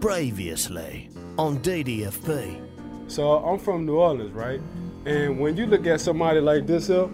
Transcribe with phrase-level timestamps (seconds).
[0.00, 2.58] Previously on DDFP.
[3.10, 4.60] So I'm from New Orleans, right?
[5.04, 7.10] And when you look at somebody like this up,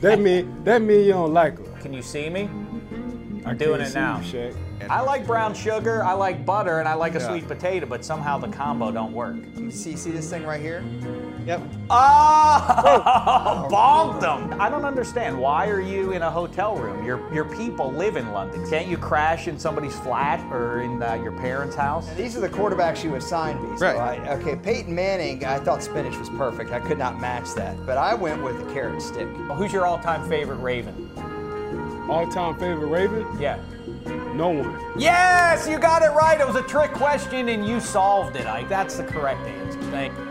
[0.00, 1.80] that mean that mean you don't like her.
[1.80, 2.48] Can you see me?
[3.44, 4.20] I I'm doing it now.
[4.20, 4.54] you,
[4.88, 7.28] I like brown sugar, I like butter, and I like a Yeah.
[7.28, 9.34] sweet potato, but somehow the combo don't work.
[9.56, 10.84] You see, see this thing right here?
[11.46, 11.62] Yep.
[11.90, 14.60] Oh, bonked them.
[14.60, 15.38] I don't understand.
[15.38, 17.04] Why are you in a hotel room?
[17.04, 18.68] Your your people live in London.
[18.68, 22.08] Can't you crash in somebody's flat or in uh, your parents' house?
[22.08, 23.76] And these are the quarterbacks you assigned me.
[23.78, 24.20] So Right.
[24.20, 26.70] I, okay, Peyton Manning, I thought spinach was perfect.
[26.72, 27.74] I could not match that.
[27.86, 29.28] But I went with the carrot stick.
[29.28, 31.10] Who's your all-time favorite Raven?
[32.08, 33.26] All-time favorite Raven?
[33.40, 33.58] Yeah.
[34.34, 34.78] No one.
[34.98, 36.40] Yes, you got it right.
[36.40, 38.68] It was a trick question and you solved it, Ike.
[38.68, 39.80] That's the correct answer.
[39.90, 40.29] Thank you.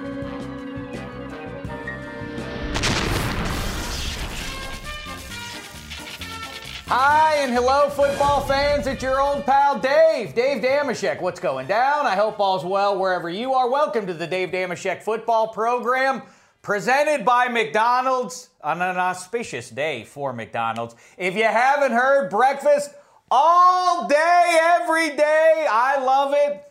[6.92, 8.88] Hi and hello, football fans.
[8.88, 11.22] It's your old pal Dave, Dave Dameshek.
[11.22, 12.08] What's going down?
[12.08, 13.70] I hope all's well wherever you are.
[13.70, 16.24] Welcome to the Dave Dameshek football program
[16.64, 20.96] presented by McDonald's on an auspicious day for McDonald's.
[21.16, 22.90] If you haven't heard, breakfast
[23.30, 25.68] all day, every day.
[25.70, 26.64] I love it.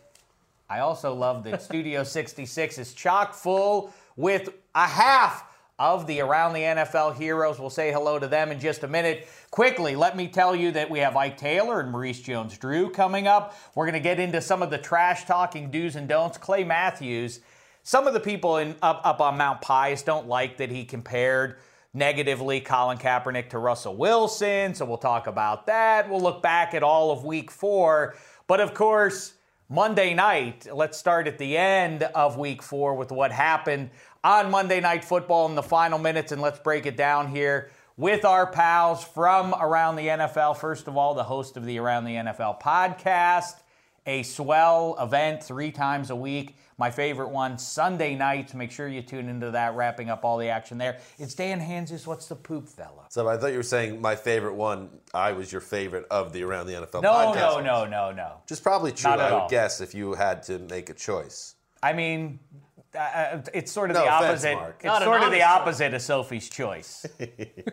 [0.69, 5.45] I also love that Studio 66 is chock full with a half
[5.79, 7.57] of the Around the NFL heroes.
[7.57, 9.29] We'll say hello to them in just a minute.
[9.51, 13.27] Quickly, let me tell you that we have Ike Taylor and Maurice Jones Drew coming
[13.27, 13.55] up.
[13.73, 16.37] We're going to get into some of the trash talking do's and don'ts.
[16.37, 17.39] Clay Matthews,
[17.81, 21.57] some of the people in, up, up on Mount Pius don't like that he compared
[21.95, 24.75] negatively Colin Kaepernick to Russell Wilson.
[24.75, 26.07] So we'll talk about that.
[26.07, 28.15] We'll look back at all of week four.
[28.45, 29.33] But of course,
[29.67, 33.89] Monday night, let's start at the end of week four with what happened
[34.23, 38.23] on Monday Night Football in the final minutes, and let's break it down here with
[38.23, 40.55] our pals from Around the NFL.
[40.55, 43.55] First of all, the host of the Around the NFL podcast,
[44.05, 46.55] a swell event three times a week.
[46.77, 48.53] My favorite one, Sunday nights.
[48.53, 50.99] Make sure you tune into that, wrapping up all the action there.
[51.17, 52.07] It's Dan Hanzus.
[52.07, 53.03] What's the poop fella?
[53.09, 54.89] So I thought you were saying my favorite one.
[55.13, 57.35] I was your favorite of the Around the NFL No, podcast.
[57.35, 58.31] no, no, no, no.
[58.43, 59.11] Which is probably true.
[59.11, 59.49] I would all.
[59.49, 61.55] guess if you had to make a choice.
[61.83, 62.39] I mean,
[62.97, 64.55] uh, it's sort of No the offense, opposite.
[64.55, 64.75] Mark.
[64.79, 67.05] It's Not sort of the honest opposite of Sophie's Choice.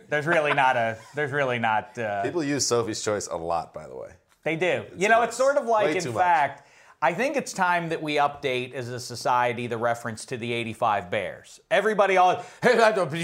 [0.08, 0.98] there's really not a.
[1.14, 1.98] There's really not.
[1.98, 4.10] Uh, People use Sophie's Choice a lot, by the way.
[4.44, 4.84] they do.
[4.96, 6.22] you know, it's sort of like, Way in too much.
[6.22, 6.68] fact,
[7.02, 11.10] I think it's time that we update as a society the reference to the '85
[11.10, 11.60] Bears.
[11.70, 12.76] Everybody, all hey,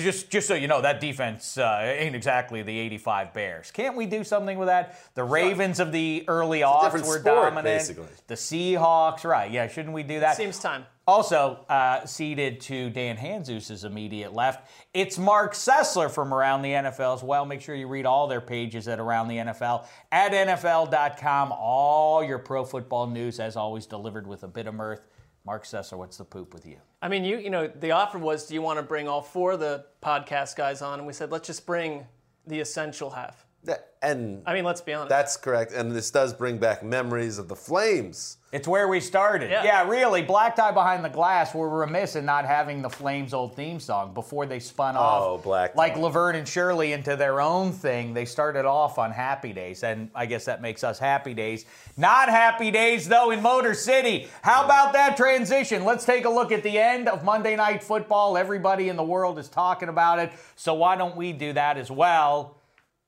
[0.03, 3.71] just just so you know, that defense uh, ain't exactly the '85 Bears.
[3.71, 5.01] Can't we do something with that?
[5.15, 7.65] The Ravens of the early aughts different were sport, dominant.
[7.65, 8.07] basically.
[8.27, 9.51] The Seahawks, right?
[9.51, 10.37] Yeah, shouldn't we do that?
[10.37, 10.85] Seems time.
[11.07, 17.17] Also, uh, seated to Dan Hanzus' immediate left, it's Mark Sessler from Around the NFL
[17.17, 17.45] as well.
[17.45, 21.53] Make sure you read all their pages at Around the NFL at NFL.com.
[21.53, 25.01] All your pro football news, as always, delivered with a bit of mirth.
[25.45, 26.77] Mark Sessler, what's the poop with you?
[27.01, 29.53] I mean, you you know, the offer was, do you want to bring all four
[29.53, 31.01] of the podcast guys on?
[31.01, 32.07] And we said, let's just bring
[32.47, 33.42] the essential half.
[33.65, 35.09] That- and I mean, let's be honest.
[35.09, 35.73] that's correct.
[35.73, 38.39] And this does bring back memories of the Flames.
[38.51, 39.51] It's where we started.
[39.51, 39.63] Yeah.
[39.63, 39.89] Yeah.
[39.89, 40.23] really.
[40.23, 44.13] Black Tie Behind the Glass were remiss in not having the Flames' old theme song
[44.13, 45.23] before they spun oh, off.
[45.23, 48.13] Oh, Black Like Laverne and Shirley into their own thing.
[48.13, 51.65] They started off on Happy Days, and I guess that makes us Happy Days.
[51.97, 54.29] Not Happy Days, though, in Motor City.
[54.43, 55.85] How about that transition?
[55.85, 58.37] Let's take a look at the end of Monday Night Football.
[58.37, 61.91] Everybody in the world is talking about it, so why don't we do that as
[61.91, 62.57] well?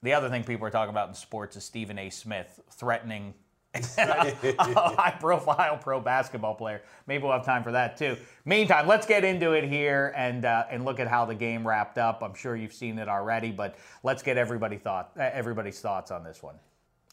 [0.04, 2.10] The other thing people are talking about in sports is Stephen A.
[2.10, 3.32] Smith threatening
[3.74, 6.82] a high profile pro basketball player.
[7.06, 8.18] Maybe we'll have time for that too.
[8.44, 11.96] Meantime, let's get into it here and uh, and look at how the game wrapped
[11.96, 12.22] up.
[12.22, 16.22] I'm sure you've seen it already, but let's get everybody thought uh, everybody's thoughts on
[16.22, 16.56] this one.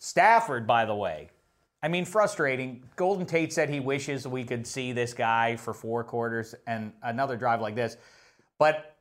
[0.01, 1.29] Stafford, by the way,
[1.81, 2.83] I mean frustrating.
[2.97, 7.37] Golden Tate said he wishes we could see this guy for four quarters and another
[7.37, 7.95] drive like this,
[8.59, 8.97] but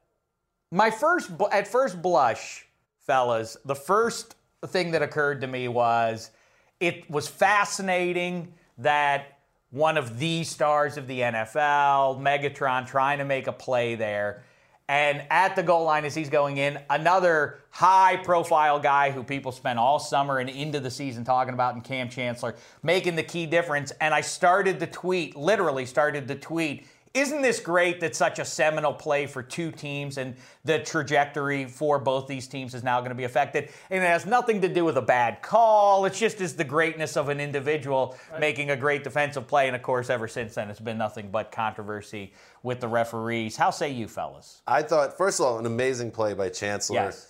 [0.71, 2.69] my first at first blush,
[3.11, 4.37] fellas, the first
[4.69, 6.31] thing that occurred to me was
[6.79, 9.41] it was fascinating that
[9.71, 14.45] one of the stars of the NFL, Megatron, trying to make a play there.
[14.89, 19.51] And at the goal line, as he's going in, another high profile guy who people
[19.51, 22.55] spent all summer and into the season talking about in Kam Chancellor,
[22.85, 23.91] making the key difference.
[24.01, 26.87] And I started the tweet, literally started the tweet.
[27.13, 31.99] Isn't this great that such a seminal play for two teams and the trajectory for
[31.99, 33.71] both these teams is now going to be affected?
[33.91, 36.05] And it has nothing to do with a bad call.
[36.05, 39.67] It's just is the greatness of an individual making a great defensive play.
[39.67, 43.57] And of course, ever since then, it's been nothing but controversy with the referees.
[43.57, 44.63] How say you, fellas?
[44.69, 46.95] I thought, first of all, an amazing play by Chancellor.
[46.95, 47.27] Yes.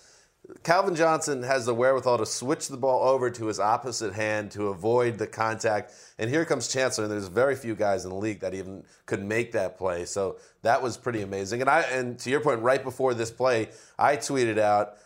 [0.63, 4.67] Calvin Johnson has the wherewithal to switch the ball over to his opposite hand to
[4.67, 5.93] avoid the contact.
[6.17, 9.23] And here comes Chancellor, and there's very few guys in the league that even could
[9.23, 10.05] make that play.
[10.05, 11.61] So that was pretty amazing.
[11.61, 14.97] And I and to your point, right before this play, I tweeted out,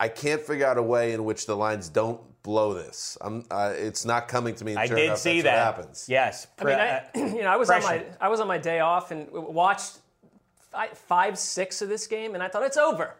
[0.00, 3.16] I can't figure out a way in which the Lions don't blow this.
[3.20, 4.76] I'm, uh, it's not coming to me.
[4.76, 5.66] I sure did enough, see that's that.
[5.66, 6.06] What happens.
[6.08, 6.46] Yes.
[6.58, 9.10] I mean, I, you know, I was on my I was on my day off
[9.10, 9.98] and watched
[10.72, 13.14] fi- five, six of this game, and I thought it's over.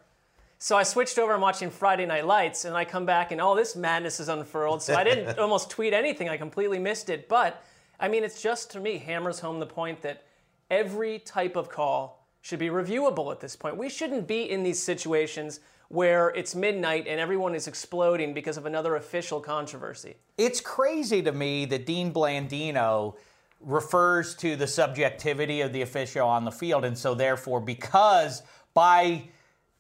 [0.65, 3.55] So I switched over and watching Friday Night Lights, and I come back and oh,
[3.55, 4.81] this madness is unfurled.
[4.81, 6.31] So I didn't almost tweet anything.
[6.31, 7.29] I completely missed it.
[7.29, 7.63] But
[8.01, 10.25] I mean, it's just to me hammers home the point that
[10.71, 13.77] every type of call should be reviewable at this point.
[13.77, 18.65] We shouldn't be in these situations where it's midnight and everyone is exploding because of
[18.65, 20.17] another official controversy.
[20.39, 23.17] It's crazy to me that Dean Blandino
[23.61, 26.87] refers to the subjectivity of the official on the field.
[26.87, 29.25] And so, therefore, because by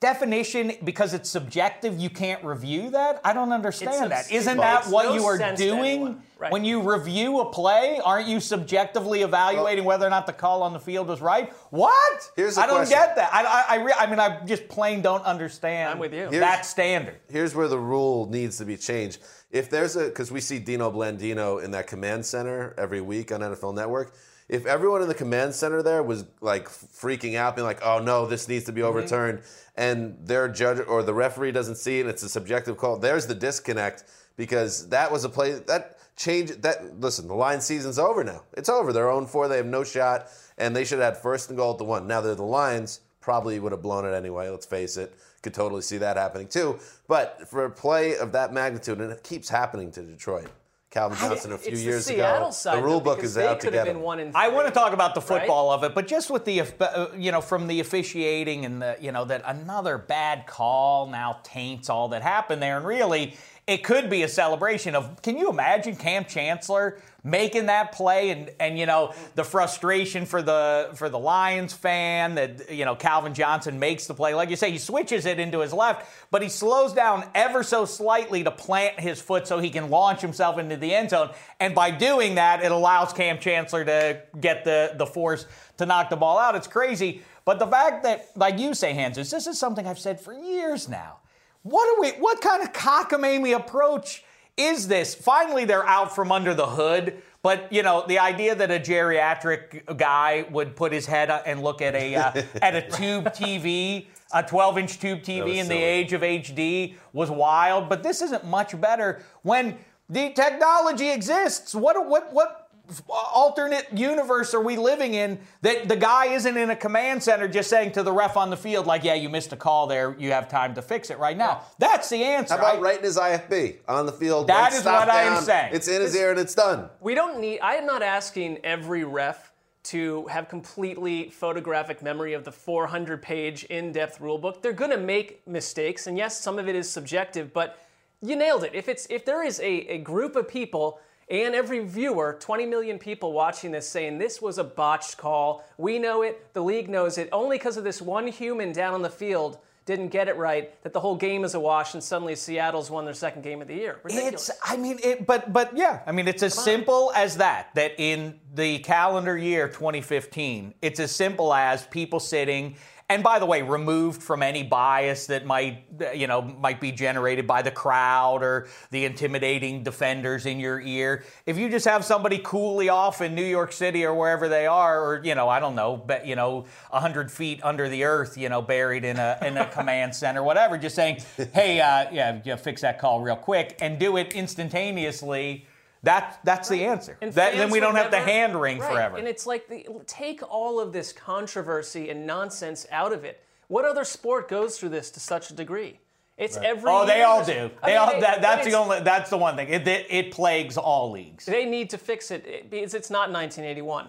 [0.00, 3.20] definition, because it's subjective, you can't review that?
[3.24, 4.30] I don't understand that.
[4.30, 6.22] Isn't that what no you are doing.
[6.36, 6.50] Right.
[6.52, 8.00] when you review a play?
[8.04, 11.50] Aren't you subjectively evaluating whether or not the call on the field was right?
[11.70, 12.30] What?
[12.36, 12.98] Here's the I don't question.
[12.98, 13.32] get that.
[13.32, 16.28] I, I, I, re- I mean, I just plain don't understand I'm with you.
[16.30, 17.20] that standard.
[17.30, 19.20] here's where the rule needs to be changed.
[19.50, 23.40] If there's a, because we see Dino Blandino in that command center every week on
[23.40, 24.14] NFL Network.
[24.48, 28.26] If everyone in the command center there was like freaking out, being like, "Oh no,
[28.26, 28.88] this needs to be mm-hmm.
[28.88, 29.42] overturned,"
[29.76, 32.98] and their judge or the referee doesn't see it, and it's a subjective call.
[32.98, 34.04] There's the disconnect
[34.36, 36.62] because that was a play that changed.
[36.62, 38.42] That listen, the line season's over now.
[38.54, 38.92] It's over.
[38.92, 39.48] They're 0 4.
[39.48, 42.06] They have no shot, and they should have had first and goal at the one.
[42.06, 43.00] Now they're the Lions.
[43.20, 44.50] Probably would have blown it anyway.
[44.50, 45.14] Let's face it.
[45.42, 46.78] Could totally see that happening too.
[47.08, 50.50] But for a play of that magnitude, and it keeps happening to Detroit.
[50.94, 52.50] Calvin Johnson a few it's years the Seattle ago.
[52.52, 54.02] side, the rule though, book is they out to get been him.
[54.02, 55.40] one in I want to talk about the right?
[55.40, 58.96] football of it, but just with the, uh, you know, from the officiating and the,
[59.00, 62.76] you know, that another bad call now taints all that happened there.
[62.76, 63.36] And really,
[63.66, 68.50] it could be a celebration of, can you imagine Kam Chancellor making that play and,
[68.60, 73.32] and you know, the frustration for the, for the Lions fan that, you know, Calvin
[73.32, 74.34] Johnson makes the play.
[74.34, 77.86] Like you say, he switches it into his left, but he slows down ever so
[77.86, 81.30] slightly to plant his foot so he can launch himself into the end zone.
[81.58, 85.46] And by doing that, it allows Kam Chancellor to get the, the force
[85.78, 86.54] to knock the ball out.
[86.54, 87.22] It's crazy.
[87.46, 90.88] But the fact that, like you say, Hanzus, this is something I've said for years
[90.88, 91.18] now.
[91.62, 92.10] What are we?
[92.20, 94.23] What kind of cockamamie approach
[94.56, 95.14] is this?
[95.14, 97.22] Finally, they're out from under the hood.
[97.42, 101.82] But you know, the idea that a geriatric guy would put his head and look
[101.82, 106.22] at a uh, at a tube TV, a 12-inch tube TV in the age of
[106.22, 107.88] HD was wild.
[107.88, 109.76] But this isn't much better when
[110.08, 111.74] the technology exists.
[111.74, 112.63] What what what
[113.08, 117.70] alternate universe are we living in that the guy isn't in a command center just
[117.70, 120.30] saying to the ref on the field like yeah you missed a call there you
[120.32, 123.16] have time to fix it right now that's the answer How about I- writing his
[123.16, 124.48] IFB on the field?
[124.48, 125.70] That is one is stop what I am saying.
[125.74, 126.88] It's in his ear and it's done.
[127.00, 127.60] We don't need.
[127.60, 129.52] I am not asking every ref
[129.84, 134.62] to have completely photographic memory of the 400 page in depth rule book.
[134.62, 137.78] They're going to make mistakes, and yes, some of it is subjective, but
[138.22, 138.74] You nailed it.
[138.74, 141.00] If it's if there is a, a group of people
[141.30, 145.98] and every viewer, 20 million people watching this saying this was a botched call, we
[145.98, 149.10] know it, the league knows it, only because of this one human down on the
[149.10, 152.90] field didn't get it right, that the whole game is a wash, and suddenly Seattle's
[152.90, 154.00] won their second game of the year.
[154.02, 154.48] Ridiculous.
[154.48, 157.74] It's, I mean, it, but but yeah, I mean, it's as simple as that.
[157.74, 162.76] That in the calendar year 2015, it's as simple as people sitting.
[163.14, 165.84] And by the way, removed from any bias that might,
[166.16, 171.22] you know, might be generated by the crowd or the intimidating defenders in your ear.
[171.46, 175.00] If you just have somebody coolly off in New York City or wherever they are,
[175.00, 178.48] or you know, I don't know, but you know, hundred feet under the earth, you
[178.48, 181.18] know, buried in a in a command center, whatever, just saying,
[181.52, 185.66] hey, uh, yeah, yeah, fix that call real quick and do it instantaneously.
[186.04, 187.16] That, that's the answer.
[187.20, 188.92] That, then we don't have the never- hand ring Right.
[188.92, 189.16] forever.
[189.16, 193.42] And it's like the, take all of this controversy and nonsense out of it.
[193.68, 196.00] What other sport goes through this to such a degree?
[196.36, 196.90] It's every.
[196.90, 197.26] Oh, they year.
[197.26, 197.70] all do.
[197.82, 198.10] I They mean, all.
[198.10, 199.00] it- That, that's the only.
[199.00, 199.68] That's the one thing.
[199.68, 201.46] It, it, it plagues all leagues.
[201.46, 204.08] They need to fix it it- because it's not 1981.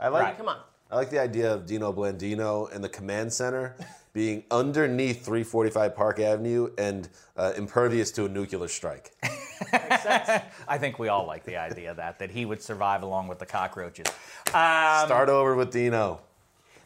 [0.00, 0.22] I like.
[0.22, 0.58] Right, come on.
[0.90, 3.76] I like the idea of Dino Blandino and the command center
[4.14, 9.10] being underneath 345 Park Avenue and uh, impervious to a nuclear strike.
[9.72, 13.40] I think we all like the idea of that that he would survive along with
[13.40, 14.06] the cockroaches.
[14.48, 16.20] Um, Start over with Dino.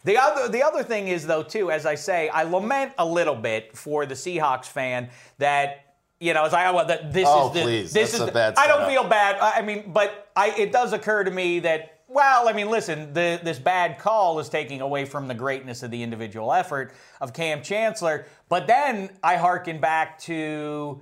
[0.05, 3.35] The other, the other thing is though too, as I say, I lament a little
[3.35, 5.85] bit for the Seahawks fan that
[6.19, 7.93] you know, as I well, that this Oh, is the, please.
[7.93, 9.37] this That's is the- bad I don't feel bad.
[9.39, 13.13] I I mean, but I it does occur to me that well, I mean, listen,
[13.13, 17.33] the, this bad call is taking away from the greatness of the individual effort of
[17.33, 18.25] Cam Chancellor.
[18.49, 21.01] But then I hearken back to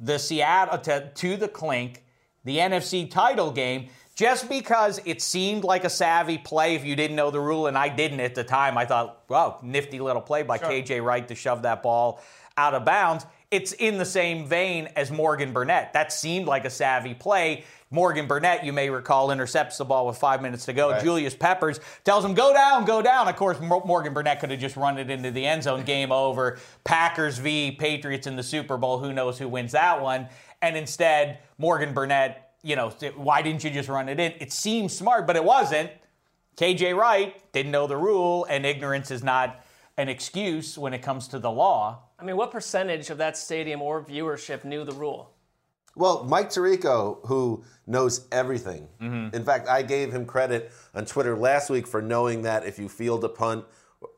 [0.00, 2.04] the Seattle to, to the clink,
[2.44, 7.16] the NFC title game, just because it seemed like a savvy play if you didn't
[7.16, 8.78] know the rule, and I didn't at the time.
[8.78, 12.22] I thought, wow, nifty little play by KJ Wright to shove that ball
[12.56, 13.26] out of bounds.
[13.50, 15.92] It's in the same vein as Morgan Burnett.
[15.92, 17.64] That seemed like a savvy play.
[17.92, 20.90] Morgan Burnett, you may recall, intercepts the ball with five minutes to go.
[20.92, 21.02] Right.
[21.02, 23.26] Julius Peppers tells him, go down, go down.
[23.26, 25.82] Of course, Mo- Morgan Burnett could have just run it into the end zone.
[25.82, 26.58] Game over.
[26.84, 27.72] Packers v.
[27.72, 28.98] Patriots in the Super Bowl.
[28.98, 30.28] Who knows who wins that one?
[30.62, 34.34] And instead, Morgan Burnett, you know, why didn't you just run it in?
[34.38, 35.90] It seems smart, but it wasn't.
[36.56, 39.64] KJ Wright didn't know the rule, and ignorance is not
[39.96, 42.02] an excuse when it comes to the law.
[42.20, 45.32] I mean, what percentage of that stadium or viewership knew the rule?
[45.96, 48.88] Well, Mike Tirico, who knows everything.
[49.00, 52.88] In fact, I gave him credit on Twitter last week for knowing that if you
[52.88, 53.64] field a punt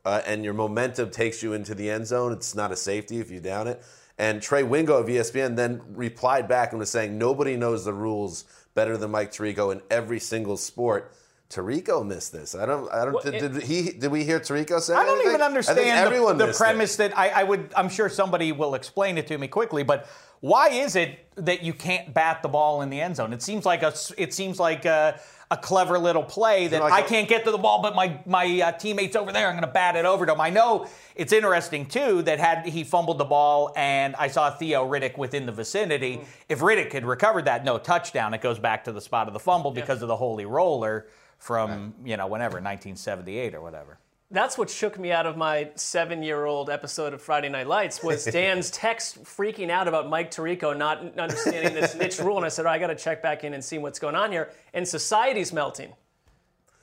[0.04, 3.30] uh, and your momentum takes you into the end zone, it's not a safety if
[3.30, 3.82] you down it.
[4.18, 8.44] And Trey Wingo of ESPN then replied back and was saying nobody knows the rules
[8.74, 11.12] better than Mike Tirico in every single sport.
[11.48, 12.54] Tirico missed this.
[12.54, 12.90] I don't.
[12.92, 13.14] I don't.
[13.14, 13.90] Well, did, it- did he?
[13.92, 14.94] Did we hear Tirico say?
[14.94, 15.28] I don't anything?
[15.34, 15.78] even understand
[16.10, 16.62] the, the missed it.
[16.64, 17.72] premise that I, I would.
[17.76, 20.08] I'm sure somebody will explain it to me quickly, but
[20.42, 23.32] why is it that you can't bat the ball in the end zone?
[23.32, 23.94] It seems like a.
[24.18, 25.20] It seems like a,
[25.52, 28.20] a clever little play that like I a- can't get to the ball, but my
[28.26, 30.40] my uh, teammates over there, I'm going to bat it over to them.
[30.40, 34.84] I know it's interesting too that had he fumbled the ball and I saw Theo
[34.84, 36.20] Riddick within the vicinity.
[36.48, 39.40] If Riddick had recovered that, no touchdown, it goes back to the spot of the
[39.40, 41.06] fumble because of the holy roller
[41.38, 43.98] from you know whenever 1978 or whatever.
[44.32, 48.70] That's what shook me out of my seven-year-old episode of Friday Night Lights was Dan's
[48.70, 52.70] text freaking out about Mike Tirico not understanding this niche rule, and I said, oh,
[52.70, 54.50] I got to check back in and see what's going on here.
[54.72, 55.92] And society's melting.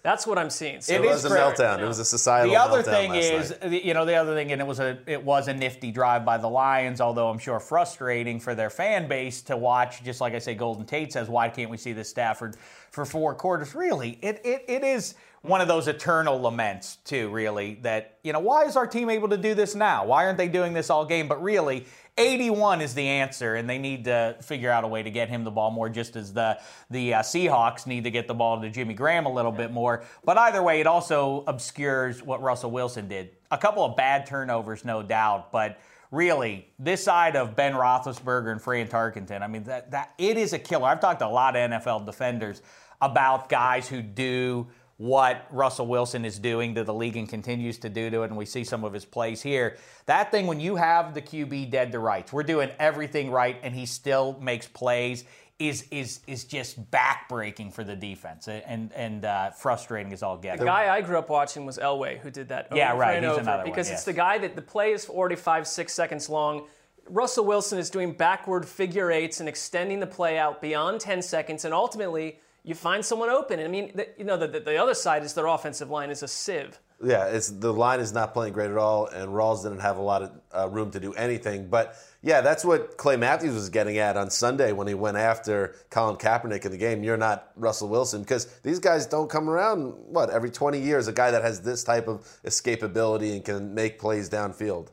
[0.04, 0.80] That's what I'm seeing.
[0.80, 1.42] So It It is was a great.
[1.42, 1.80] meltdown.
[1.80, 3.84] It was a societal The other meltdown thing last is, night.
[3.84, 6.38] you know, the other thing, and it was a it was a nifty drive by
[6.38, 10.02] the Lions, although I'm sure frustrating for their fan base to watch.
[10.04, 12.56] Just like I say, Golden Tate says, why can't we see this Stafford
[12.92, 13.76] for four quarters?
[13.76, 17.30] Really, it it, it is one of those eternal laments too.
[17.30, 20.06] Really, that you know, why is our team able to do this now?
[20.06, 21.28] Why aren't they doing this all game?
[21.28, 21.86] But really.
[22.18, 25.46] 81 is the answer, and they need to figure out a way to get him
[25.46, 28.70] the ball more, just as the the uh, Seahawks need to get the ball to
[28.70, 30.04] Jimmy Graham a little bit more.
[30.26, 33.30] But either way, it also obscures what Russell Wilson did.
[33.52, 35.80] A couple of bad turnovers, no doubt, but
[36.12, 40.52] really, this side of Ben Roethlisberger and Fran Tarkenton, I mean, that that it is
[40.52, 40.88] a killer.
[40.88, 42.62] I've talked to a lot of NFL defenders
[43.02, 44.68] about guys who do
[45.00, 48.36] what Russell Wilson is doing to the league and continues to do to it, and
[48.36, 49.78] we see some of his plays here.
[50.08, 53.74] That thing, when you have the QB dead to rights, we're doing everything right, and
[53.74, 55.24] he still makes plays,
[55.58, 60.60] is is is just backbreaking for the defense and and uh, frustrating as all get.
[60.60, 63.26] The guy I grew up watching was Elway, who did that over Yeah, right, and
[63.26, 63.42] he's over.
[63.42, 64.00] another one, because yes.
[64.00, 66.68] it's the guy that the play is 45, six seconds long.
[67.08, 71.64] Russell Wilson is doing backward figure eights and extending the play out beyond 10 seconds,
[71.64, 73.60] and ultimately you find someone open.
[73.60, 76.24] I mean, the, you know, the, the, the other side is their offensive line is
[76.24, 76.80] a sieve.
[77.02, 80.02] Yeah, it's the line is not playing great at all, and Rawls didn't have a
[80.02, 81.70] lot of uh, room to do anything.
[81.70, 85.76] But yeah, that's what Clay Matthews was getting at on Sunday when he went after
[85.90, 87.02] Colin Kaepernick in the game.
[87.02, 89.94] You're not Russell Wilson because these guys don't come around.
[90.08, 93.98] What every 20 years, a guy that has this type of escapability and can make
[93.98, 94.90] plays downfield.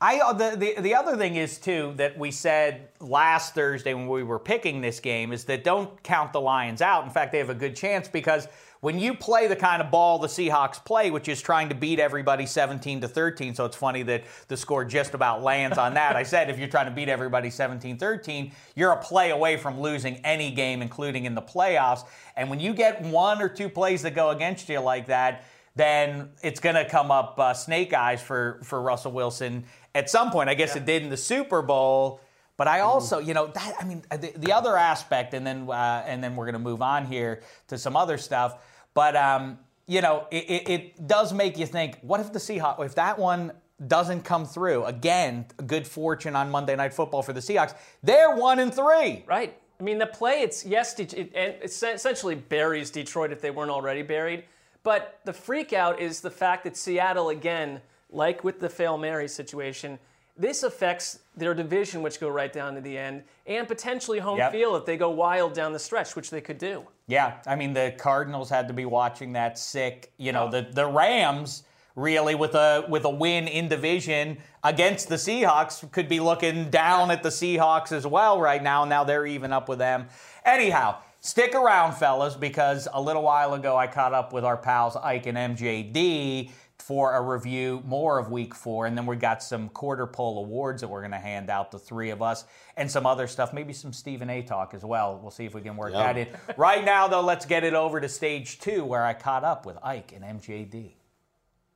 [0.00, 4.08] I uh, the, the the other thing is too that we said last Thursday when
[4.08, 7.04] we were picking this game is that don't count the Lions out.
[7.04, 8.48] In fact, they have a good chance because
[8.80, 11.98] when you play the kind of ball the Seahawks play, which is trying to beat
[11.98, 16.16] everybody 17 to 13, so it's funny that the score just about lands on that.
[16.16, 20.16] I said if you're trying to beat everybody 17-13, you're a play away from losing
[20.16, 22.06] any game, including in the playoffs.
[22.36, 25.44] And when you get one or two plays that go against you like that,
[25.76, 30.30] then it's going to come up uh, snake eyes for for Russell Wilson at some
[30.30, 30.48] point.
[30.48, 30.82] I guess yeah.
[30.82, 32.20] it did in the Super Bowl.
[32.56, 36.04] But I also, you know, that I mean, the, the other aspect, and then uh,
[36.06, 38.62] and then we're going to move on here to some other stuff.
[38.94, 42.84] But um, you know, it, it, it, does make you think: What if the Seahawks,
[42.84, 43.52] if that one
[43.88, 45.46] doesn't come through again?
[45.66, 47.74] Good fortune on Monday Night Football for the Seahawks.
[48.04, 49.24] They're one and three.
[49.26, 49.58] Right.
[49.80, 50.42] I mean, the play.
[50.42, 54.44] It's yes, it, it essentially buries Detroit if they weren't already buried.
[54.84, 57.80] But the freak out is the fact that Seattle again,
[58.14, 59.98] like with the fail Mary situation
[60.36, 64.50] this affects their division, which go right down to the end, and potentially home yep.
[64.50, 66.84] field if they go wild down the stretch, which they could do.
[67.06, 70.12] Yeah, I mean the Cardinals had to be watching that sick.
[70.16, 70.50] You know, oh.
[70.50, 71.62] the the Rams
[71.94, 77.12] really with a with a win in division against the Seahawks could be looking down
[77.12, 78.84] at the Seahawks as well right now.
[78.84, 80.08] Now they're even up with them.
[80.44, 84.96] Anyhow, stick around, fellas, because a little while ago I caught up with our pals
[84.96, 86.50] Ike and MJD
[86.86, 88.84] for a review more of week four.
[88.84, 91.78] And then we got some quarter pole awards that we're going to hand out, the
[91.78, 92.44] three of us,
[92.76, 95.18] and some other stuff, maybe some Stephen A talk as well.
[95.18, 96.28] We'll see if we can work that in.
[96.58, 99.78] Right now, though, let's get it over to stage two where I caught up with
[99.82, 100.92] Ike and MJD.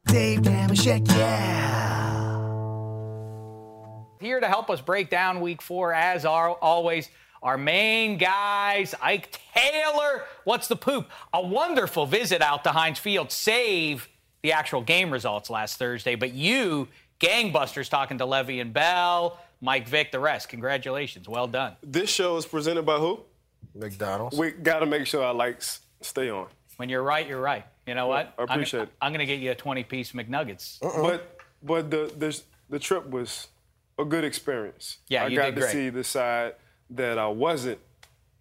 [0.09, 2.19] Dave Dameshek, yeah.
[4.21, 7.09] Here to help us break down week four, as are always,
[7.43, 10.25] our main guys, Ike Taylor.
[10.45, 11.09] What's the poop?
[11.33, 13.33] A wonderful visit out to Heinz Field.
[13.33, 14.07] Save
[14.43, 16.89] the actual game results last Thursday, but you,
[17.21, 20.49] gangbusters, talking to Le'Veon Bell, Mike Vick, the rest.
[20.49, 21.29] Congratulations.
[21.29, 21.75] Well done.
[21.83, 23.21] This show is presented by who?
[23.75, 24.37] McDonald's.
[24.37, 26.47] We got to make sure our likes stay on.
[26.77, 27.65] When you're right, you're right.
[27.87, 28.35] You know what?
[28.39, 28.93] I appreciate I'm, it.
[29.01, 30.83] I'm going to get you a 20 piece McNuggets.
[30.83, 31.03] Uh-uh.
[31.03, 33.49] But but the, the the trip was
[33.99, 34.99] a good experience.
[35.09, 35.73] Yeah, I you got did to great.
[35.73, 36.55] see the side
[36.91, 37.79] that I wasn't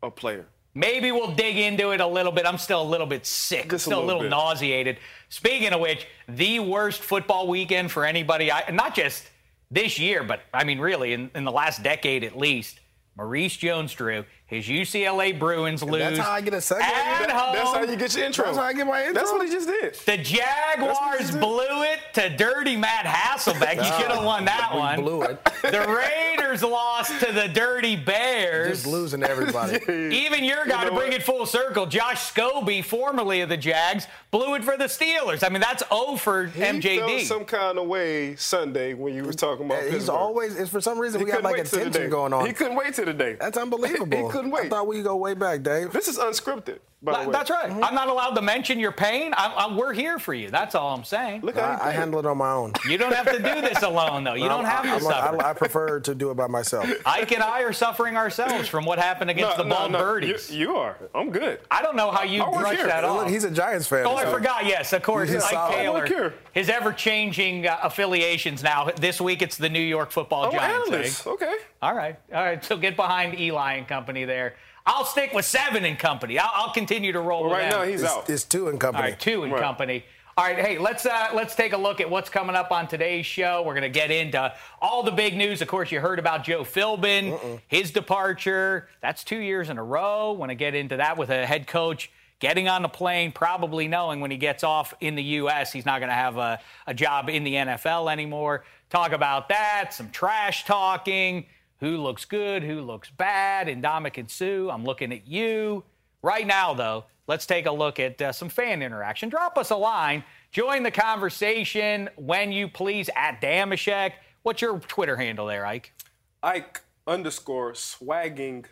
[0.03, 0.45] a player.
[0.77, 2.45] Maybe we'll dig into it a little bit.
[2.45, 4.99] I'm still a little bit sick, Just still a little little nauseated.
[5.27, 9.27] Speaking of which, the worst football weekend for anybody, I, not just
[9.71, 12.79] this year, but I mean, really, in, in the last decade at least.
[13.15, 15.99] Maurice Jones-Drew, his UCLA Bruins lose.
[16.01, 16.85] That's how I get a second.
[16.85, 17.55] At That- home.
[17.55, 18.45] that's how you get your intro.
[18.45, 19.13] That's how I get my intro.
[19.13, 19.93] That's what he just did.
[20.05, 23.75] The Jaguars blew it to dirty Matt Hasselbeck.
[23.75, 25.01] You should have won that we one.
[25.01, 25.39] blew it.
[25.63, 28.69] The Raiders lost to the Dirty Bears.
[28.83, 29.79] Just losing everybody.
[30.15, 31.19] Even your guy, know to bring what?
[31.19, 35.43] it full circle, Josh Scobee, formerly of the Jags, blew it for the Steelers.
[35.45, 36.99] I mean, that's O for He MJD.
[36.99, 40.15] felt some kind of way Sunday when you was talking about He's Pittsburgh.
[40.15, 40.55] always.
[40.57, 42.45] It's for some reason He we got couldn't like wait till the attention going on.
[42.45, 43.35] He couldn't wait till the day.
[43.39, 44.29] That's unbelievable.
[44.37, 45.91] Couldn't I thought we go way back, Dave.
[45.91, 47.31] This is unscripted, That- way.
[47.31, 47.69] that's right.
[47.71, 49.31] I'm not allowed to mention your pain.
[49.37, 50.49] I, I, we're here for you.
[50.49, 51.41] That's all I'm saying.
[51.41, 52.73] Look how I, I handle it on my own.
[52.89, 54.33] You don't have to do this alone, though.
[54.33, 55.41] You don't have to I'm like- suffer.
[55.43, 56.89] I, I prefer to do it by myself.
[57.05, 59.99] Ike and I are suffering ourselves from what happened against no, the no, Bald no.
[59.99, 60.51] Birdies.
[60.51, 60.97] You, you are.
[61.13, 61.59] I'm good.
[61.69, 62.87] I don't know how you I work brushed here.
[62.87, 63.17] that off.
[63.21, 64.05] Look, he's a Giants fan.
[64.07, 64.65] Oh, I forgot.
[64.65, 65.29] Yes, of course.
[65.29, 65.73] He's Ike solid.
[65.75, 66.05] Taylor.
[66.07, 66.33] Here.
[66.53, 68.89] His ever-changing uh, affiliations now.
[68.99, 71.27] This week it's the New York Football I'm Giants.
[71.27, 71.29] eh?
[71.29, 71.55] Okay.
[71.81, 72.63] All right, all right.
[72.65, 74.55] So get behind Eli and company there.
[74.87, 76.39] I'll stick with seven and company.
[76.39, 77.81] I'll, I'll continue to roll Well, with right them.
[77.81, 78.29] now he's It's, out.
[78.29, 79.03] it's two in company.
[79.03, 79.61] All right, two in Right.
[79.61, 80.03] company.
[80.37, 83.25] All right, hey, let's uh, let's take a look at what's coming up on today's
[83.25, 83.63] show.
[83.65, 85.63] We're going to get into all the big news.
[85.63, 88.87] Of course, you heard about Joe Philbin, his departure.
[89.01, 90.33] That's two years in a row.
[90.33, 94.19] Want to get into that with a head coach getting on the plane, probably knowing
[94.19, 95.73] when he gets off in the U.S.
[95.73, 98.63] he's not going to have a, a job in the NFL anymore.
[98.91, 99.91] Talk about that.
[99.91, 101.47] Some trash talking.
[101.79, 102.63] Who looks good?
[102.63, 103.67] Who looks bad?
[103.69, 105.83] And and Suh, I'm looking at you.
[106.23, 109.29] Right now, though, let's take a look at uh, some fan interaction.
[109.29, 110.23] Drop us a line.
[110.51, 114.13] Join the conversation when you please at Dameshek.
[114.43, 115.93] What's your Twitter handle there, Ike?
[116.41, 118.65] Ike underscore swagging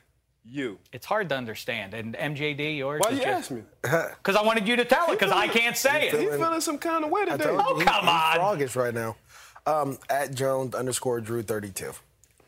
[0.43, 0.79] you.
[0.93, 1.93] It's hard to understand.
[1.93, 3.01] And MJD, yours?
[3.03, 3.63] Why you ask me?
[3.83, 6.31] Because I wanted you to tell it, because I can't say He it.
[6.39, 7.43] feeling some kind of way I today.
[7.45, 8.37] told you, Oh, he- come he's on.
[8.39, 9.15] froggish right now.
[9.67, 11.91] Um, at Jones underscore Drew 32.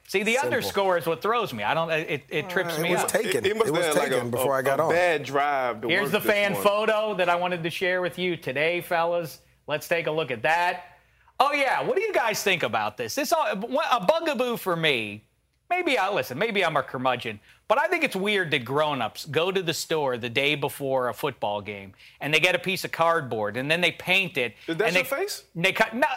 [0.07, 0.47] See, the Simple.
[0.47, 1.63] underscore is what throws me.
[1.63, 1.91] I don't.
[1.91, 2.89] It, it trips me.
[2.89, 3.09] It was up.
[3.09, 3.43] taken.
[3.43, 4.89] He must it was have had taken like a, before a- I got a on.
[4.89, 5.81] bad drive.
[5.81, 6.69] To Here's the fan morning.
[6.69, 9.39] photo that I wanted to share with you today, fellas.
[9.67, 10.97] Let's take a look at that.
[11.41, 13.15] Oh yeah, what do you guys think about this?
[13.15, 15.23] This a bugaboo for me.
[15.69, 16.37] Maybe I listen.
[16.39, 20.17] Maybe I'm a curmudgeon, but I think it's weird that grown-ups go to the store
[20.17, 21.91] the day before a football game
[22.21, 24.55] and they get a piece of cardboard and then they paint it.
[24.67, 25.43] Is that your they, face?
[25.53, 25.93] They cut.
[25.93, 26.07] No,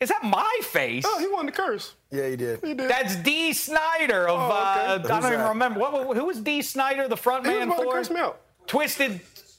[0.00, 1.04] is that my face?
[1.06, 1.94] Oh, he wanted to curse.
[2.10, 2.60] Yeah, he did.
[2.64, 2.88] He did.
[2.90, 4.40] That's Dee Snider of.
[4.40, 4.54] Oh, okay.
[5.12, 7.68] uh, I don't even remember what, who was Dee Snider, the front He was man
[7.68, 8.40] about for curse me out.
[8.66, 9.18] Twisted, I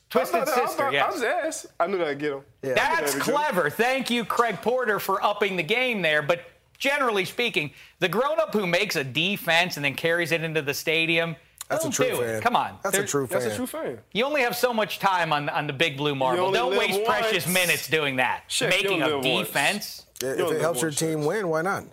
[0.09, 0.77] Twisted thought- I Sister.
[0.83, 1.05] thought- yes.
[1.07, 1.65] I was asked.
[1.79, 2.41] I knew that'd get him.
[2.63, 2.73] Yeah.
[2.73, 3.69] That's There we clever.
[3.69, 6.21] Thank you, Craig Porter, for upping the game there.
[6.21, 6.41] But
[6.77, 11.35] generally speaking, the grown-up who makes a defense and then carries it into the stadium.
[11.69, 12.35] That's a don't true do fan.
[12.35, 12.43] It.
[12.43, 13.39] Come on, That's a There- true fan.
[13.39, 13.99] That's a true fan.
[14.11, 16.51] You only have so much time on on the big blue marble.
[16.51, 18.43] Don't live waste precious minutes doing that.
[18.47, 20.03] Shit, Making a defense.
[20.03, 20.05] once.
[20.21, 20.37] Defense.
[20.39, 20.99] Yeah, You if only it helps your once.
[20.99, 21.83] team win, why not?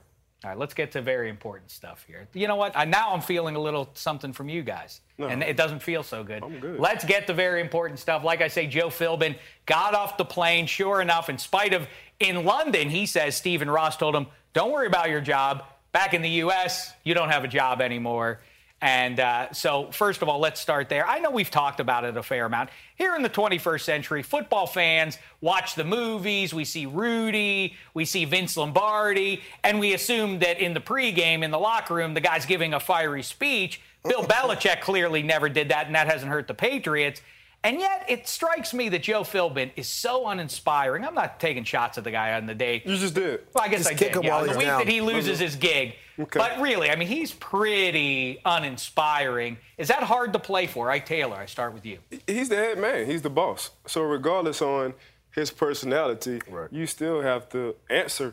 [0.45, 2.29] All right, let's get to very important stuff here.
[2.33, 2.77] You know what?
[2.77, 6.23] I, now I'm feeling a little something from you guys, and it doesn't feel so
[6.23, 6.45] good.
[6.45, 6.79] I'm good.
[6.79, 8.23] Let's get to very important stuff.
[8.23, 9.35] Like I say, Joe Philbin
[9.67, 10.67] got off the plane.
[10.67, 11.89] Sure enough, in spite of
[12.21, 15.65] in London, he says Stephen Ross told him, "Don't worry about your job.
[15.91, 18.41] Back in the U.S., you don't have a job anymore."
[18.81, 21.07] And uh, so, first of all, let's start there.
[21.07, 22.71] I know we've talked about it a fair amount.
[22.95, 26.55] Here in the 21st century, football fans watch the movies.
[26.55, 31.51] We see Rudy, we see Vince Lombardi, and we assume that in the pregame, in
[31.51, 33.81] the locker room, the guy's giving a fiery speech.
[34.05, 37.21] Bill Belichick clearly never did that, and that hasn't hurt the Patriots.
[37.69, 41.05] And yet, it strikes me that Joe Philbin is so uninspiring.
[41.05, 42.83] I'm not taking shots at the guy on the day.
[42.87, 43.41] You just did.
[43.53, 44.17] Well, I guess Just I kick did.
[44.17, 44.79] him Yeah, while on the week down.
[44.79, 45.95] that he loses his gig.
[46.19, 46.39] Okay.
[46.39, 49.59] But really, I mean, he's pretty uninspiring.
[49.77, 50.91] Is that hard to play for?
[50.91, 51.99] Ike Taylor, I start with you.
[52.27, 53.05] He's the head man.
[53.05, 53.71] He's the boss.
[53.87, 54.95] So regardless on
[55.35, 56.73] his personality, Right.
[56.73, 58.33] you still have to answer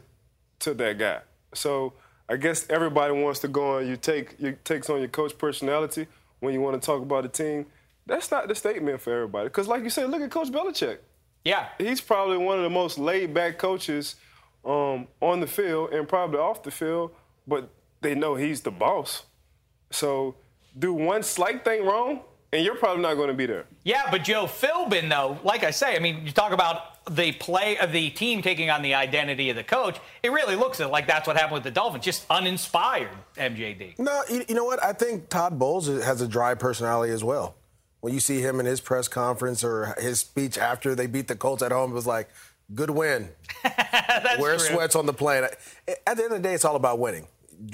[0.60, 1.20] to that guy.
[1.54, 1.92] So
[2.30, 3.88] I guess everybody wants to go on.
[3.88, 6.08] You take you takes on your coach personality
[6.40, 7.66] when you want to talk about the team.
[8.06, 9.48] That's not the statement for everybody.
[9.48, 11.00] Because like you said, look at Coach Belichick.
[11.44, 11.68] Yeah.
[11.78, 14.16] He's probably one of the most laid back coaches
[14.66, 17.12] um, on the field and probably off the field,
[17.48, 17.70] but
[18.02, 19.24] they know he's the boss.
[19.92, 20.36] So
[20.78, 23.66] do one slight thing wrong, and you're probably not going to be there.
[23.84, 27.78] Yeah, but Joe Philbin, though, like I say, I mean, you talk about the play
[27.78, 30.00] of the team taking on the identity of the coach.
[30.24, 34.00] It really looks like that's what happened with the Dolphins, just uninspired, MJD.
[34.00, 34.84] No, you, you know what?
[34.84, 37.56] I think Todd Bowles has a dry personality as well.
[38.06, 41.36] When you see him in his press conference or his speech after they beat the
[41.36, 42.30] Colts at home, it was like,
[42.76, 43.30] good win.
[43.64, 44.68] That's Wear true.
[44.76, 45.44] sweats on the plane.
[45.44, 47.26] At the end of the day, it's all about winning.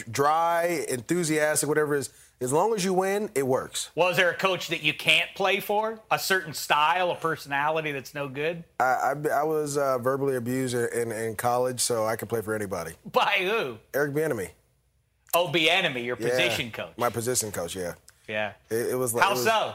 [0.10, 2.10] Dry, enthusiastic, whatever it is.
[2.40, 3.90] As long as you win, it works.
[3.94, 6.00] Was there a coach that you can't play for?
[6.10, 8.64] A certain style, a personality that's no good?
[8.80, 12.56] I, I, I was uh, verbally abused in, in college, so I could play for
[12.56, 12.94] anybody.
[13.12, 13.80] By who?
[13.94, 14.52] Eric Bieniemy.
[15.34, 16.30] Oh, enemy, your Yeah.
[16.30, 16.94] position coach.
[16.96, 17.96] My position coach, yeah.
[18.30, 18.54] Yeah.
[18.70, 19.74] It, it was like How was- so?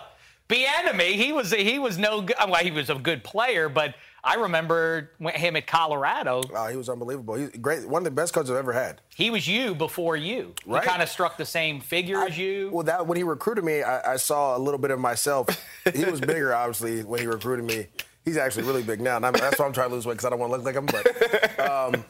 [0.54, 2.36] Enemy, he was he was no good.
[2.38, 3.94] Well, he was a good player, but
[4.26, 6.42] I remember him at Colorado.
[6.52, 7.34] Oh, he was unbelievable.
[7.36, 7.88] He's great.
[7.88, 9.00] One of the best coaches I've ever had.
[9.14, 10.52] He was you before you.
[10.66, 10.82] Right.
[10.82, 12.70] He kind of struck the same figure as you.
[12.72, 15.48] Well, that when he recruited me, I, I saw a little bit of myself.
[15.94, 17.86] he was bigger, obviously, when he recruited me.
[18.24, 20.24] He's actually really big now, and I'm, that's why I'm trying to lose weight because
[20.24, 20.86] I don't want to look like him.
[20.86, 22.04] But um,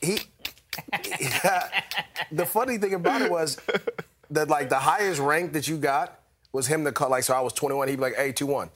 [0.00, 0.18] he,
[2.30, 3.58] the funny thing about it was
[4.30, 6.20] that like the highest rank that you got
[6.52, 7.10] was him to call.
[7.10, 7.88] Like, so I was 21.
[7.88, 8.70] He'd be like, "Hey, two one."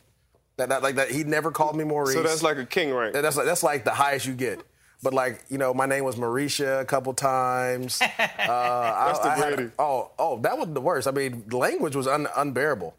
[0.59, 1.11] That, that like that.
[1.11, 2.15] He never called me Maurice.
[2.15, 3.15] So that's like a king rank.
[3.15, 4.61] That's like that's like the highest you get.
[5.03, 8.01] But like you know, my name was Mauricia a couple times.
[8.19, 9.71] Uh, That's the I had- Brady.
[9.79, 11.07] oh, oh, that was the worst.
[11.09, 12.95] I mean, the language was un, unbearable.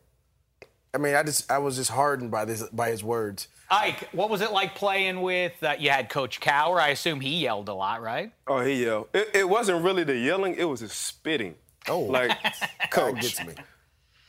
[0.94, 3.48] I mean, I just I was just hardened by this by his words.
[3.70, 5.54] Ike, what was it like playing with?
[5.64, 6.80] Uh, you had Coach Cowher.
[6.80, 8.32] I assume he yelled a lot, right?
[8.48, 9.08] Oh, he yelled.
[9.14, 11.56] It, it wasn't really the yelling; it was the spitting.
[11.88, 13.22] Oh, Like, that coach.
[13.22, 13.54] gets me.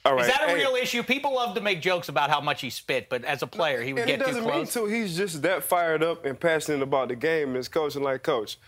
[0.04, 0.22] All right.
[0.22, 1.02] Is that a hey, real issue?
[1.02, 3.92] People love to make jokes about how much he spit, but as a player, he
[3.94, 4.74] would And it get too doesn't mean close.
[4.74, 4.86] to.
[4.86, 7.94] He's just that fired up and passionate about the game as coach.
[7.96, 8.58] And like, coach,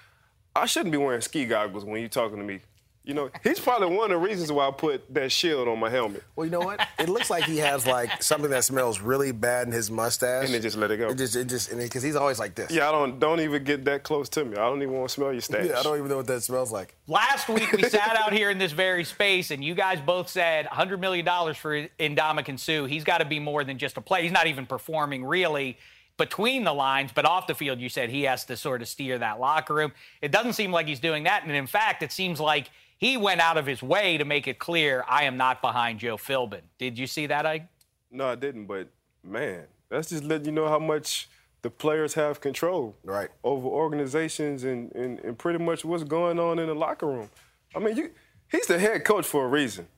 [0.55, 2.61] I shouldn't be wearing ski goggles when you're talking to me.
[3.07, 5.89] You know, he's probably one of the reasons why I put that shield on my
[5.89, 6.25] helmet.
[6.35, 6.85] Well, you know what?
[6.99, 10.47] It looks like he has like something that smells really bad in his mustache.
[10.47, 11.11] And they just let it go.
[11.11, 12.73] It just, it just, because he's always like this.
[12.73, 14.57] Yeah, I don't don't even get that close to me.
[14.57, 15.67] I don't even want to smell your stash.
[15.67, 16.97] Yeah, I don't even know what that smells like.
[17.07, 20.67] Last week we sat out here in this very space, and you guys both said
[20.67, 22.87] $100 million for Ndamukong Suh.
[22.87, 24.25] He's got to be more than just a player.
[24.25, 25.79] He's not even performing really
[26.17, 29.19] between the lines, but off the field, you said he has to sort of steer
[29.19, 29.93] that locker room.
[30.23, 33.41] It doesn't seem like he's doing that, and in fact, it seems like he went
[33.41, 36.63] out of his way to make it clear I am not behind Joe Philbin.
[36.79, 37.67] Did you see that, Ike?
[38.11, 38.67] No, I didn't.
[38.67, 38.89] But
[39.23, 41.29] man, that's just letting you know how much
[41.63, 43.29] the players have control Right.
[43.43, 47.29] over organizations and, and, and pretty much what's going on in the locker room.
[47.75, 48.11] I mean, you,
[48.51, 49.89] he's the head coach for a reason.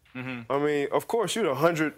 [0.51, 1.95] I mean, of course, you're the hundred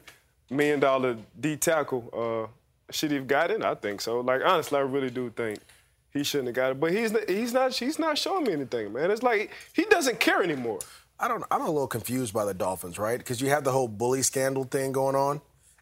[0.51, 2.11] million dollar D tackle.
[2.53, 3.63] Uh, should he have got it?
[3.65, 4.21] I think so.
[4.21, 5.59] Like honestly, I really do think
[6.13, 6.81] he shouldn't have got it.
[6.81, 9.11] But he's he's not he's not showing me anything, man.
[9.11, 10.81] It's like he doesn't care anymore.
[11.19, 11.45] I don't.
[11.51, 13.19] I'm a little confused by the Dolphins, right?
[13.19, 15.41] Because you have the whole bully scandal thing going on,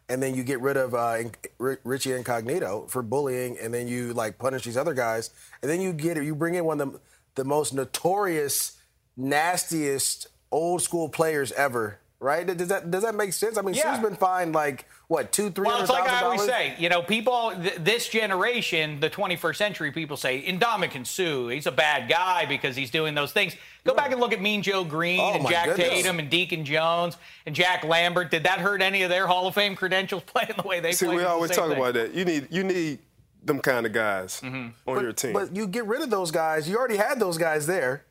[0.09, 1.17] and then you get rid of uh,
[1.57, 5.93] Richie Incognito for bullying, and then you like punish these other guys, and then you
[5.93, 6.99] get you bring in one of the
[7.35, 8.77] the most notorious,
[9.15, 12.45] nastiest old school players ever right?
[12.45, 13.57] Does that does that make sense?
[13.57, 13.93] I mean, yeah.
[13.93, 15.67] she's been fined like what two, three.
[15.67, 19.91] Well, it's like I always say, you know, people th- this generation, the 21st century,
[19.91, 23.55] people say Ndamukong Suh, he's a bad guy because he's doing those things.
[23.85, 25.89] Go back and look at Mean Joe Greene oh, and Jack goodness.
[25.89, 28.29] Tatum and Deacon Jones and Jack Lambert.
[28.29, 31.05] Did that hurt any of their Hall of Fame credentials playing the way they See,
[31.05, 31.15] played?
[31.15, 31.77] See, we always talk thing?
[31.77, 32.13] about that.
[32.13, 32.99] You need you need
[33.43, 34.57] them kind of guys mm-hmm.
[34.57, 35.33] on but, your team.
[35.33, 36.67] But you get rid of those guys.
[36.67, 38.03] You already had those guys there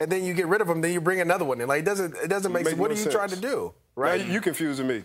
[0.00, 1.68] and then you get rid of them, then you bring another one in.
[1.68, 2.80] Like it doesn't it doesn't make, make sense.
[2.80, 3.14] What no are you sense.
[3.14, 3.74] trying to do?
[3.94, 4.26] Right?
[4.26, 5.04] Now, you confusing me.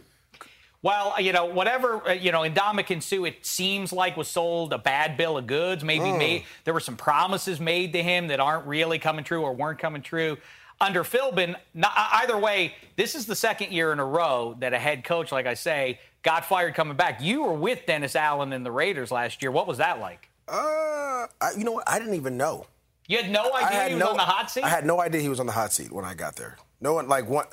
[0.83, 4.77] Well, you know, whatever, uh, you know, Ndamukong Suh, it seems like was sold a
[4.77, 5.83] bad bill of goods.
[5.83, 6.17] Maybe mm.
[6.17, 9.79] made, there were some promises made to him that aren't really coming true or weren't
[9.79, 10.37] coming true.
[10.79, 14.79] Under Philbin, not, either way, this is the second year in a row that a
[14.79, 17.21] head coach, like I say, got fired coming back.
[17.21, 19.49] You were with Dennis Allen and the Raiders last year.
[19.49, 20.29] What was that like?
[20.47, 21.89] Uh, I, you know what?
[21.89, 22.67] I didn't even know.
[23.07, 24.63] You had no idea had he was no, on the hot seat?
[24.63, 26.57] I had no idea he was on the hot seat when I got there.
[26.81, 27.45] No one, like, one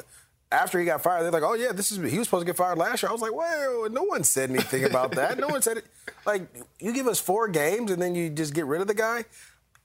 [0.53, 2.57] after he got fired, they're like, "Oh yeah, this is he was supposed to get
[2.57, 5.39] fired last year." I was like, "Well, no one said anything about that.
[5.39, 5.85] no one said it.
[6.27, 6.49] Like,
[6.81, 9.25] you give us four games and then you just get rid of the guy."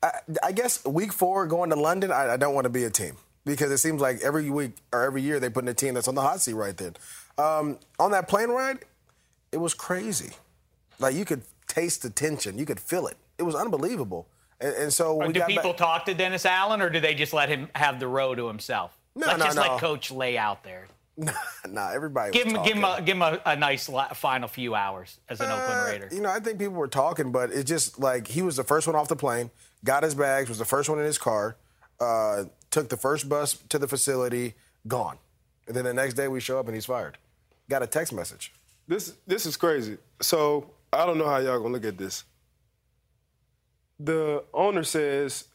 [0.01, 2.89] I, I guess week four going to London, I, I don't want to be a
[2.89, 5.95] team because it seems like every week or every year they put in a team
[5.95, 6.95] that's on the hot seat right then.
[7.37, 8.79] Um, on that plane ride,
[9.51, 10.31] it was crazy.
[10.99, 13.17] Like you could taste the tension, you could feel it.
[13.37, 14.27] It was unbelievable.
[14.61, 17.49] And, and so, do people back- talk to Dennis Allen, or do they just let
[17.49, 18.97] him have the row to himself?
[19.15, 19.61] No, Let's no, just no.
[19.61, 20.87] let Coach lay out there.
[21.19, 21.33] Nah,
[21.67, 22.67] nah everybody give him, talking.
[22.69, 25.55] give him, a, give him a, a nice la- final few hours as an uh,
[25.55, 26.15] Oakland Raider.
[26.15, 28.87] You know, I think people were talking, but it's just like he was the first
[28.87, 29.51] one off the plane,
[29.83, 31.57] got his bags, was the first one in his car,
[31.99, 34.53] uh, took the first bus to the facility,
[34.87, 35.17] gone,
[35.67, 37.17] and then the next day we show up and he's fired.
[37.69, 38.53] Got a text message.
[38.87, 39.97] This this is crazy.
[40.21, 42.23] So I don't know how y'all gonna look at this.
[43.99, 45.45] The owner says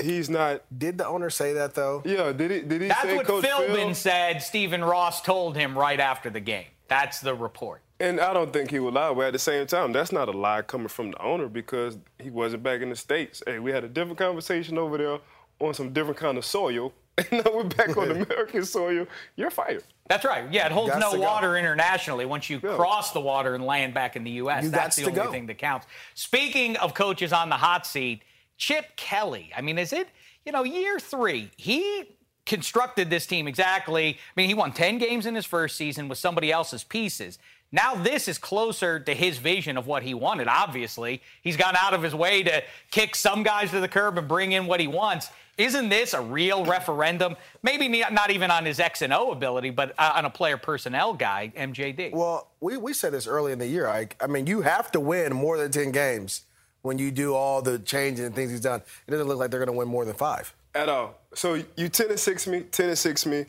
[0.00, 0.62] he's not.
[0.76, 2.02] Did the owner say that though?
[2.04, 2.32] Yeah.
[2.32, 2.60] Did he?
[2.60, 3.94] Did he That's say what Coach Philbin Phil?
[3.94, 4.42] said.
[4.42, 6.66] Stephen Ross told him right after the game.
[6.88, 7.82] That's the report.
[8.00, 9.12] And I don't think he would lie.
[9.12, 12.30] But at the same time, that's not a lie coming from the owner because he
[12.30, 13.42] wasn't back in the states.
[13.46, 15.18] Hey, we had a different conversation over there
[15.60, 16.92] on some different kind of soil.
[17.18, 19.06] And now we're back on American soil.
[19.36, 19.84] You're fired.
[20.08, 20.50] That's right.
[20.50, 22.24] Yeah, it holds no water internationally.
[22.24, 22.76] Once you yeah.
[22.76, 25.30] cross the water and land back in the U.S., you that's the only go.
[25.30, 25.86] thing that counts.
[26.14, 28.22] Speaking of coaches on the hot seat,
[28.56, 29.50] Chip Kelly.
[29.56, 30.08] I mean, is it,
[30.46, 31.50] you know, year three?
[31.56, 34.14] He constructed this team exactly.
[34.14, 37.38] I mean, he won 10 games in his first season with somebody else's pieces.
[37.70, 41.20] Now, this is closer to his vision of what he wanted, obviously.
[41.42, 44.52] He's gone out of his way to kick some guys to the curb and bring
[44.52, 45.28] in what he wants.
[45.58, 47.36] Isn't this a real referendum?
[47.62, 51.12] Maybe not even on his X and O ability, but uh, on a player personnel
[51.12, 52.12] guy, MJD.
[52.12, 54.16] Well, we, we said this early in the year, Ike.
[54.20, 56.44] I mean, you have to win more than 10 games
[56.82, 58.82] when you do all the changes and things he's done.
[59.06, 60.54] It doesn't look like they're going to win more than five.
[60.74, 61.18] At all.
[61.34, 63.46] So you 10 and 6 me, 10 and 6 me.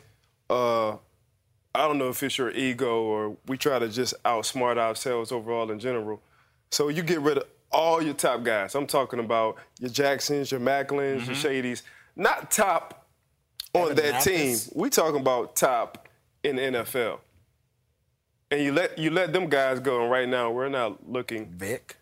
[0.50, 0.96] Uh,
[1.74, 5.70] I don't know if it's your ego or we try to just outsmart ourselves overall
[5.70, 6.20] in general.
[6.70, 8.74] So you get rid of all your top guys.
[8.74, 11.30] I'm talking about your Jacksons, your Maclins, mm-hmm.
[11.30, 11.82] your Shadys.
[12.16, 13.06] Not top
[13.74, 14.64] on Evan that Mathis.
[14.66, 14.72] team.
[14.74, 16.08] We talking about top
[16.42, 17.20] in the NFL.
[18.50, 21.96] And you let you let them guys go, and right now we're not looking Vic.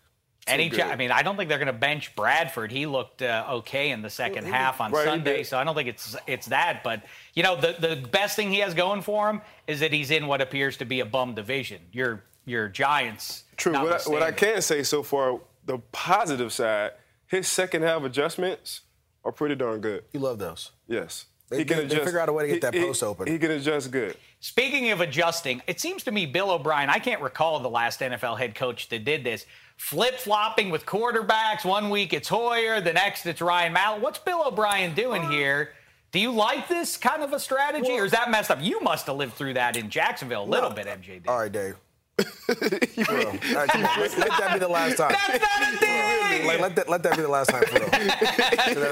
[0.49, 2.71] Any, ch- I mean, I don't think they're going to bench Bradford.
[2.71, 5.89] He looked uh, okay in the second half on right, Sunday, so I don't think
[5.89, 6.83] it's it's that.
[6.83, 10.11] But you know, the the best thing he has going for him is that he's
[10.11, 11.81] in what appears to be a bum division.
[11.91, 13.43] Your your Giants.
[13.57, 13.73] True.
[13.73, 16.91] What I, what I can say so far, the positive side,
[17.27, 18.81] his second half adjustments
[19.23, 20.03] are pretty darn good.
[20.13, 20.71] You love those.
[20.87, 21.25] Yes.
[21.49, 23.27] They, he can adjust, they figure out a way to get that he, post open.
[23.27, 24.15] He can adjust good.
[24.41, 28.39] Speaking of adjusting, it seems to me Bill O'Brien, I can't recall the last NFL
[28.39, 31.65] head coach that did this, flip flopping with quarterbacks.
[31.65, 34.01] One week it's Hoyer, the next it's Ryan Mallett.
[34.01, 35.71] What's Bill O'Brien doing here?
[36.13, 38.59] Do you like this kind of a strategy, well, or is that messed up?
[38.61, 41.27] You must have lived through that in Jacksonville a little bit, MJD.
[41.27, 41.75] All right, Dave.
[42.47, 45.11] Bro, right, let, let, that be the last time.
[45.11, 46.47] That's not a thing.
[46.47, 47.85] Like, let that let that be the last time for real.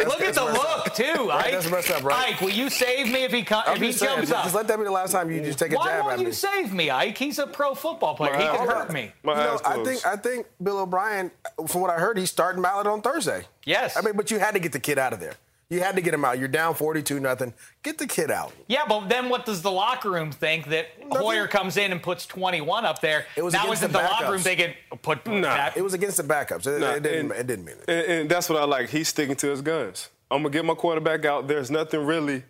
[0.07, 1.51] look at the look too, right, Ike.
[1.51, 2.33] That's messed up, right?
[2.33, 4.43] Ike, will you save me if he com- if he saying, jumps up?
[4.43, 6.25] Just let that be the last time you just take a Why jab won't at
[6.25, 7.17] you save me, Ike?
[7.17, 8.33] He's a pro football player.
[8.33, 9.11] he can hurt me.
[9.23, 11.31] My you know, I think I think Bill O'Brien,
[11.67, 13.45] from what I heard, he's starting Mallett on Thursday.
[13.65, 13.97] Yes.
[13.97, 15.33] I mean, but you had to get the kid out of there.
[15.69, 16.39] You had to get him out.
[16.39, 17.53] You're down 42 nothing.
[17.83, 18.53] Get the kid out.
[18.67, 22.25] Yeah, but then what does the locker room think that Hoyer comes in and puts
[22.25, 23.25] 21 up there?
[23.35, 24.31] It was now against isn't the the, locker backups.
[24.31, 25.41] room thinking put Nah.
[25.41, 25.75] that?
[25.75, 26.65] It was against the backups.
[26.67, 27.89] It, Nah, it didn't, and- it didn't mean it.
[27.89, 28.89] And, and that's what I like.
[28.89, 30.09] He's sticking to his guns.
[30.31, 31.47] I'm gonna get my quarterback out.
[31.49, 32.43] There's nothing really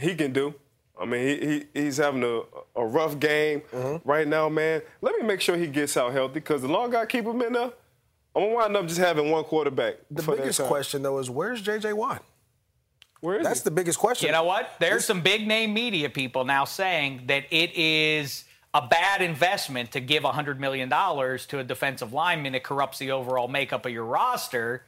[0.00, 0.54] he can do.
[0.98, 2.40] I mean, he, he he's having a,
[2.74, 4.08] a rough game Mm-hmm.
[4.08, 4.80] right now, man.
[5.02, 7.52] Let me make sure he gets out healthy because the longer I keep him in
[7.52, 7.70] there,
[8.34, 9.96] I'm gonna wind up just having one quarterback.
[10.10, 10.68] The for that biggest time.
[10.68, 11.92] question, though, is where's J.J.
[11.92, 12.22] Watt?
[13.20, 13.64] Where is That's he?
[13.64, 14.26] the biggest question.
[14.26, 14.70] You know what?
[14.78, 20.00] There's some big name media people now saying that it is a bad investment to
[20.00, 22.54] give $100 million to a defensive lineman.
[22.54, 24.82] It corrupts the overall makeup of your roster.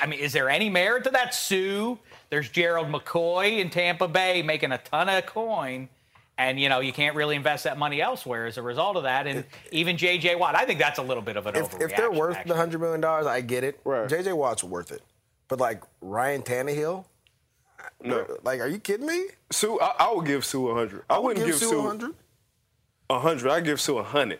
[0.00, 1.34] I mean, is there any merit to that?
[1.34, 1.96] Suh,
[2.30, 5.88] there's Gerald McCoy in Tampa Bay making a ton of coin.
[6.38, 9.26] And, you know, you can't really invest that money elsewhere as a result of that.
[9.26, 10.36] And even J.J.
[10.36, 11.82] Watt, I think that's a little bit of an if, overreaction.
[11.90, 12.52] if they're worth actually.
[12.52, 13.80] the hundred million dollars, I get it.
[13.84, 14.08] Right.
[14.08, 14.34] J.J.
[14.34, 15.02] Watt's worth it,
[15.48, 17.04] but like Ryan Tannehill,
[18.02, 18.26] No.
[18.44, 19.26] like, are you kidding me?
[19.50, 21.02] Suh, I, I would give Suh 100.
[21.08, 22.14] I, would wouldn't give, Suh Suh 100.
[23.08, 23.50] 100.
[23.50, 24.38] I give Suh 100.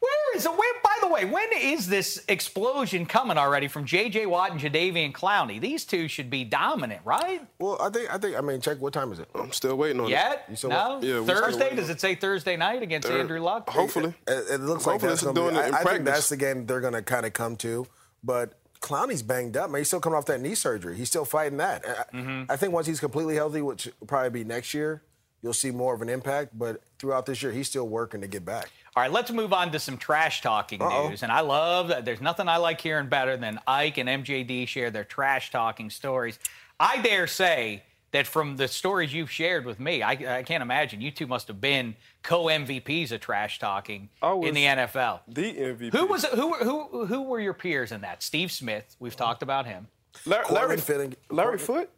[0.00, 0.50] Where is it?
[0.50, 4.24] Where, by the way, when is this explosion coming already from J.J.
[4.24, 5.60] Watt and Jadeveon Clowney?
[5.60, 7.46] These two should be dominant, right?
[7.58, 9.28] Well, I think I think I mean check what time is it?
[9.34, 10.46] I'm still waiting on Yet?
[10.48, 11.00] You still no?
[11.02, 11.76] Yeah, Thursday?
[11.76, 13.68] Does it say Thursday night against Thir- Andrew Luck?
[13.68, 14.14] Hopefully.
[14.26, 15.60] It, it looks like Hopefully that's it's going to doing be.
[15.60, 17.86] it in I, I think that's the game they're going to kind of come to.
[18.24, 19.80] But Clowney's banged up, man.
[19.80, 20.96] He's still coming off that knee surgery.
[20.96, 21.84] He's still fighting that.
[21.86, 22.50] I, Mm-hmm.
[22.50, 25.02] I think once he's completely healthy, which will probably be next year,
[25.42, 26.58] you'll see more of an impact.
[26.58, 28.70] But throughout this year, he's still working to get back.
[28.96, 31.08] All right, let's move on to some trash talking Uh-oh.
[31.10, 31.22] news.
[31.22, 32.04] And I love that.
[32.04, 36.38] There's nothing I like hearing better than Ike and MJD share their trash talking stories.
[36.80, 41.00] I dare say that from the stories you've shared with me, I, I can't imagine
[41.00, 45.20] you two must have been co MVPs of trash talking in the NFL.
[45.28, 45.92] The MVP.
[45.92, 48.22] Who was who, were- who who were your peers in that?
[48.22, 48.96] Steve Smith.
[48.98, 49.86] We've talked about him.
[50.26, 51.90] Larry, Larry, Cortland Fitting- Larry Cortland- Foote?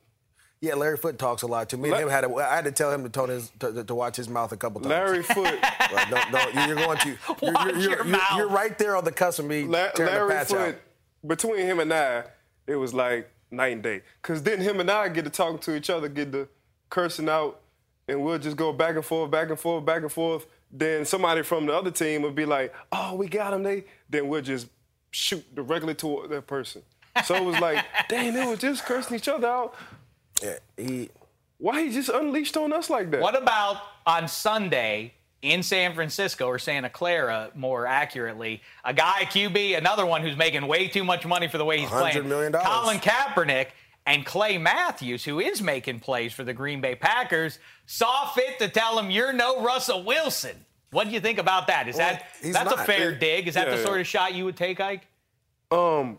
[0.61, 1.91] Yeah, Larry Foote talks a lot to me.
[1.91, 4.15] And him had a, I had to tell him to tone his to, to watch
[4.15, 4.91] his mouth a couple times.
[4.91, 5.45] Larry Foote.
[5.93, 7.09] Like, don't, don't, you're going to.
[7.09, 7.19] You're,
[7.53, 8.37] Watch you're, your you're, mouth.
[8.37, 10.75] you're right there on the cusp of me La- tearing the patch Foote, out.
[11.27, 12.25] between him and I,
[12.69, 14.03] it was like night and day.
[14.21, 16.49] Because then him and I get to talking to each other, get to
[16.91, 17.61] cursing out,
[18.09, 20.47] and we'll just go back and forth, back and forth, back and forth.
[20.71, 23.63] Then somebody from the other team would be like, oh, we got him.
[23.63, 24.69] They Then we'll just
[25.11, 26.83] shoot directly toward that person.
[27.25, 29.75] So it was like, dang, they were just cursing each other out.
[30.43, 31.11] Yeah, he.
[31.59, 33.21] Why he just unleashed on us like that?
[33.21, 38.63] What about on Sunday in San Francisco or Santa Clara, more accurately?
[38.85, 41.89] A guy, QB, another one who's making way too much money for the way he's
[41.91, 42.29] $100 playing.
[42.29, 42.53] million.
[42.53, 43.67] Colin Kaepernick
[44.07, 48.69] and Clay Matthews, who is making plays for the Green Bay Packers, saw fit to
[48.69, 50.57] tell him, "You're no Russell Wilson."
[50.91, 51.89] What do you think about that?
[51.89, 53.49] Is Well, that he's that's a fair It- dig?
[53.49, 53.85] Is that the yeah.
[53.85, 55.07] sort of shot you would take, Ike?
[55.71, 56.19] Um.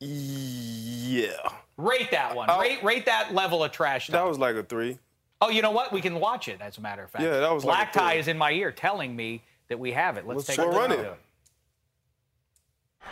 [0.00, 1.30] Yeah.
[1.76, 2.48] Rate that one.
[2.58, 4.08] Rate rate that level of trash.
[4.08, 4.28] That talk.
[4.28, 4.98] was like a three.
[5.40, 5.92] Oh, you know what?
[5.92, 6.60] We can watch it.
[6.60, 7.24] As a matter of fact.
[7.24, 9.92] Yeah, that was like Black a tie is in my ear, telling me that we
[9.92, 10.26] have it.
[10.26, 11.18] Let's, Let's take check a it look at Run it.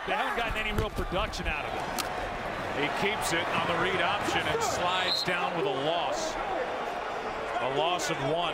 [0.05, 2.07] They haven't gotten any real production out of it.
[2.81, 6.35] He keeps it on the read option and slides down with a loss.
[7.61, 8.53] A loss of one.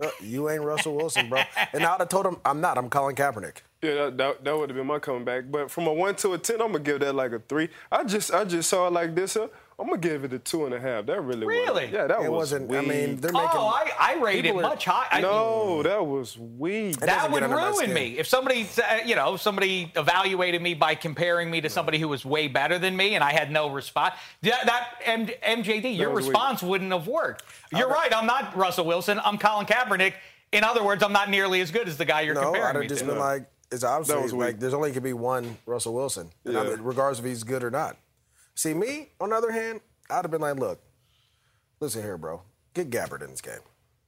[0.00, 1.42] Uh, you ain't Russell Wilson, bro.
[1.72, 2.78] And I would have told him I'm not.
[2.78, 3.58] I'm Colin Kaepernick.
[3.82, 5.50] Yeah, that, that, that would have been my comeback.
[5.50, 7.68] But from a one to a ten, I'm gonna give that like a three.
[7.90, 9.36] I just I just saw it like this.
[9.36, 11.06] Uh, I'm gonna give it a two and a half.
[11.06, 11.84] That really Really?
[11.86, 11.92] was.
[11.92, 12.52] Yeah, that It was.
[12.52, 12.72] wasn't.
[12.72, 13.48] I mean, they're making.
[13.52, 15.20] Oh, I, I rate it people are- much higher.
[15.22, 16.96] no, that was weak.
[16.96, 20.60] It that would get under my ruin me if somebody, uh, you know, somebody evaluated
[20.62, 23.50] me by comparing me to somebody who was way better than me, and I had
[23.50, 24.14] no response.
[24.42, 25.26] That, that M-
[25.62, 26.32] MJD, your was weak.
[26.34, 27.42] response wouldn't have worked.
[27.72, 28.14] You're right.
[28.14, 29.20] I'm not Russell Wilson.
[29.24, 30.14] I'm Colin Kaepernick.
[30.52, 32.72] In other words, I'm not nearly as good as the guy you're No, I'd comparing
[32.74, 33.06] have me just to.
[33.06, 36.64] been like, it's obviously like there's only going to be one Russell Wilson, and I
[36.64, 37.96] mean, regardless if he's good or not.
[38.54, 40.80] See, me on the other hand, I'd have been like, look,
[41.80, 42.42] listen here, bro,
[42.74, 43.60] get Gabbert in this game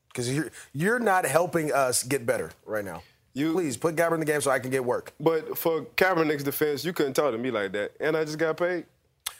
[0.08, 3.02] because you're you're not helping us get better right now.
[3.32, 5.12] You- please put Gabbert in the game so I can get work.
[5.18, 8.56] But for Kaepernick's defense, you couldn't talk to me like that, and I just got
[8.56, 8.86] paid.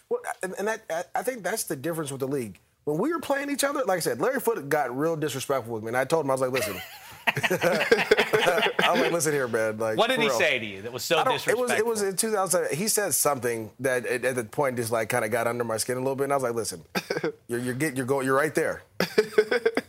[0.09, 2.59] Well, and, that I- I think that's the difference with the league.
[2.85, 5.83] When we were playing each other, like I said, Larry Foote got real disrespectful with
[5.85, 6.77] me, and I told him I was like, listen.
[7.27, 9.79] I was like, listen here, man.
[9.79, 10.37] Like, what did he real.
[10.39, 11.79] say to you that was so I don't- it was disrespectful?
[11.79, 12.77] it was in 2007.
[12.79, 15.77] He said something that at, at the point just like kind of got under my
[15.77, 16.85] skin a little bit, and I was like, "Listen,
[17.49, 18.83] you're you're get, you're going you're right there.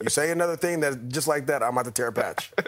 [0.01, 2.51] you say another thing that just like that, I'm about to tear a patch."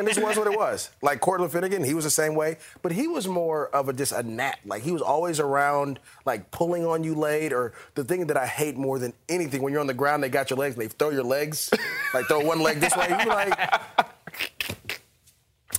[0.00, 0.90] and this was what it was.
[1.02, 4.12] Like Cortland Finnegan, he was the same way, but he was more of a just
[4.12, 4.58] a gnat.
[4.64, 8.46] Like he was always around, like pulling on you late, or the thing that I
[8.46, 10.88] hate more than anything when you're on the ground, they got your legs and they
[10.88, 11.70] throw your legs,
[12.14, 13.08] like throw one leg this way.
[13.08, 13.56] You like,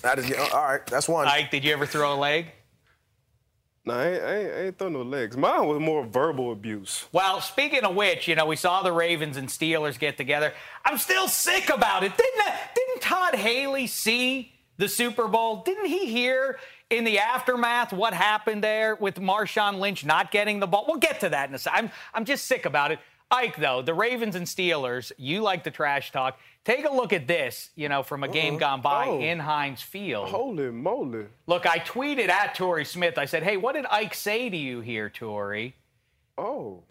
[0.01, 1.27] get, oh, all right, that's one.
[1.27, 2.47] Ike, did you ever throw a leg?
[3.83, 5.35] No, I ain't, I I ain't throw no legs.
[5.35, 7.05] Mine was more verbal abuse.
[7.11, 10.53] Well, speaking of which, you know, we saw the Ravens and Steelers get together.
[10.85, 12.11] I'm still sick about it.
[12.15, 15.63] Didn't didn't Todd Haley see the Super Bowl?
[15.63, 16.59] Didn't he hear
[16.91, 20.85] in the aftermath what happened there with Marshawn Lynch not getting the ball?
[20.87, 21.85] We'll get to that in a second.
[21.85, 22.99] I'm I'm just sick about it.
[23.31, 26.37] Ike, though, the Ravens and Steelers, you like the trash talk.
[26.65, 28.33] Take a look at this, you know, from a uh-huh.
[28.33, 28.59] game uh-uh.
[28.59, 29.19] gone by oh.
[29.19, 30.27] in Heinz Field.
[30.27, 31.25] Holy moly.
[31.47, 33.17] Look, I tweeted at Torrey Smith.
[33.17, 35.75] I said, hey, what did Ike say to you here, Torrey?"
[36.37, 36.83] Oh.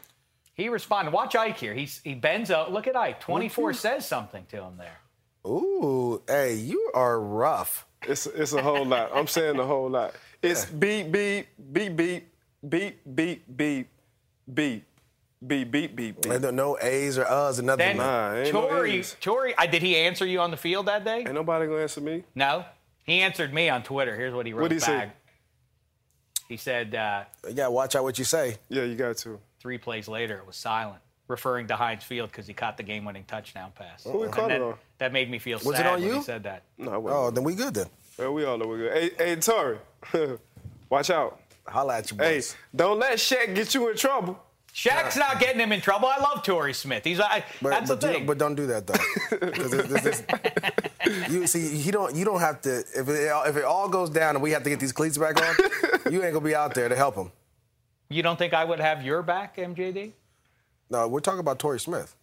[0.54, 1.12] He responded.
[1.12, 1.74] Watch Ike here.
[1.74, 2.70] He's, he bends up.
[2.70, 3.20] Look at Ike.
[3.20, 4.98] 24 says something to him there.
[5.46, 7.86] Ooh, hey, you are rough.
[8.02, 9.10] It's, it's a whole lot.
[9.14, 10.14] I'm saying a whole lot.
[10.42, 12.30] It's beep, beep, beep, beep,
[12.68, 13.88] beep, beep, beep,
[14.52, 14.84] beep
[15.46, 16.40] beep beep beep beep.
[16.40, 17.78] No- no A's or U's or nothing.
[17.78, 19.16] Then Nah, ain't no Torrey, A's.
[19.58, 21.18] I, did he answer you on the field that day?
[21.20, 22.24] Ain't nobody gonna answer me.
[22.34, 22.64] No.
[23.04, 24.14] He answered me on Twitter.
[24.16, 24.98] Here's what he wrote What'd he say?
[24.98, 25.16] back.
[26.48, 28.56] He said uh, You gotta watch out what you say.
[28.68, 29.38] Yeah, you got to.
[29.60, 33.24] three plays later it was silent, referring to Heinz Field because he caught the game-winning
[33.26, 34.04] touchdown pass.
[34.04, 34.74] Who he And caught it that, on?
[34.98, 36.14] that made me feel Was sad it on when you?
[36.16, 36.64] he said that.
[36.76, 37.18] No, I wasn't.
[37.20, 37.86] Oh, then we good then.
[38.18, 38.92] Well, we all know we're good.
[38.92, 39.78] Hey, hey, Torrey,
[40.90, 41.40] watch out.
[41.66, 42.52] Holla at you, boys.
[42.52, 44.42] Hey, don't let Shaq get you in trouble.
[44.74, 46.08] Shaq's not getting him in trouble.
[46.08, 47.04] I love Torrey Smith.
[47.04, 48.26] He's I, But, that's but, the thing.
[48.26, 48.94] but don't do that though.
[49.38, 52.78] this- this- this- you see, you don't you don't have to.
[52.78, 55.40] If it, if it all goes down and we have to get these cleats back
[55.40, 57.32] on, you ain't gonna be out there to help him.
[58.08, 60.12] you don't think I would have your back, MJD?
[60.88, 62.14] No, we're talking about Torrey Smith.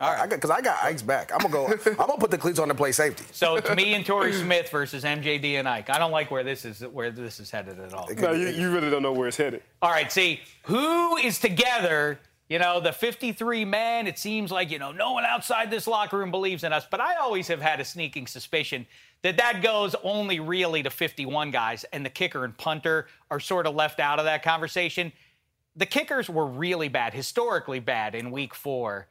[0.00, 1.32] All right, because I got Ike's back.
[1.32, 1.66] I'm gonna go.
[1.86, 3.24] I'm gonna put the cleats on and play safety.
[3.32, 5.90] So it's me and Torrey Smith versus MJD and Ike.
[5.90, 8.08] I don't like where this is where this is headed at all.
[8.16, 9.60] No, you, you really don't know where it's headed.
[9.82, 12.20] All right, see, who is together?
[12.48, 16.16] You know, the 53 men, it seems like, you know, no one outside this locker
[16.16, 16.86] room believes in us.
[16.90, 18.86] But I always have had a sneaking suspicion
[19.20, 23.66] that that goes only really to 51 guys, and the kicker and punter are sort
[23.66, 25.12] of left out of that conversation.
[25.76, 29.08] The kickers were really bad, historically bad in week four.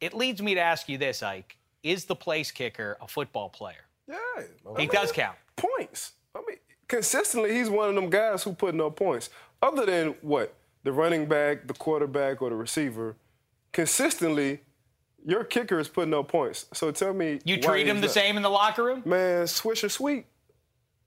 [0.00, 1.56] It leads me to ask you this, Ike.
[1.82, 3.84] Is the place kicker a football player?
[4.08, 4.16] Yeah.
[4.78, 5.36] He does count.
[5.56, 6.12] Points.
[6.34, 9.30] I mean, consistently, he's one of them guys who put no points.
[9.62, 10.54] Other than what?
[10.82, 13.16] The running back, the quarterback, or the receiver.
[13.72, 14.60] Consistently,
[15.26, 16.66] your kicker is putting no points.
[16.72, 17.40] So tell me.
[17.44, 19.02] You treat him the not- same in the locker room?
[19.04, 20.26] Man, Swisher Sweet.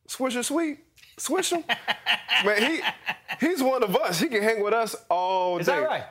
[0.08, 0.80] Swisher Sweet.
[1.18, 1.64] Swish him.
[2.46, 2.82] Man, he
[3.40, 4.20] he's one of us.
[4.20, 5.62] He can hang with us all day.
[5.62, 6.04] Is that right?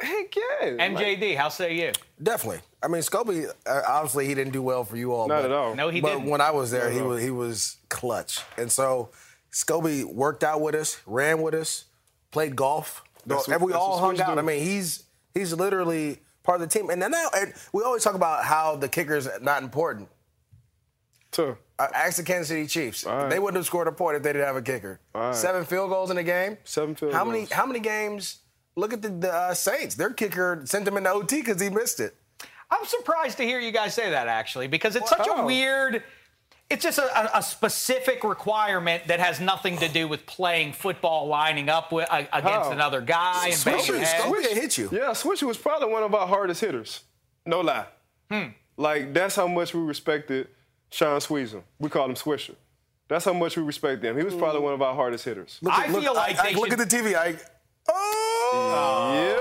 [0.00, 0.68] Heck yeah.
[0.88, 1.92] MJD, how say you?
[2.22, 2.60] Definitely.
[2.82, 5.26] I mean, Scobee, uh, obviously, he didn't do well for you all.
[5.28, 5.74] Not but, at all.
[5.74, 6.24] No, he but didn't.
[6.24, 9.10] But when I was there, Not he at was he was clutch, and so
[9.52, 11.84] Scobee worked out with us, ran with us,
[12.30, 13.02] played golf.
[13.26, 14.34] That's what- we all hung out.
[14.34, 14.38] do.
[14.38, 16.90] I mean, he's he's literally part of the team.
[16.90, 20.08] And then now, and we always talk about how the kicker's not important.
[21.34, 21.58] Sure.
[21.78, 23.06] I asked the Kansas City Chiefs.
[23.06, 23.30] All right.
[23.30, 24.98] They wouldn't have scored a point if they didn't have a kicker.
[25.14, 25.34] All right.
[25.34, 26.56] Seven field goals in a game.
[26.64, 27.40] Seven field how many?
[27.40, 27.52] goals.
[27.52, 28.38] How many games?
[28.78, 29.94] Look at the, the uh, Saints.
[29.96, 32.14] Their kicker sent them into OT because he missed it.
[32.70, 36.02] I'm surprised to hear you guys say that actually, because it's such a weird.
[36.70, 37.04] It's just a,
[37.34, 42.06] a- a specific requirement that has nothing to do with playing football, lining up with,
[42.10, 42.70] uh, against How?
[42.72, 44.46] another guy and banging Swisher, heads.
[44.52, 44.90] Hit you.
[44.92, 47.04] Yeah, Swisher was probably one of our hardest hitters.
[47.46, 47.86] No lie.
[48.30, 48.48] Hmm.
[48.76, 50.48] Like, that's how much we respected
[50.90, 51.62] Shaun Suisham.
[51.78, 52.54] We called him Swisher.
[53.08, 54.18] That's how much we respect him.
[54.18, 55.58] He was probably one of our hardest hitters.
[55.62, 57.16] Look, I look, feel like Ike, they look should- at the TV.
[57.16, 57.40] Ike.
[57.88, 59.34] Oh.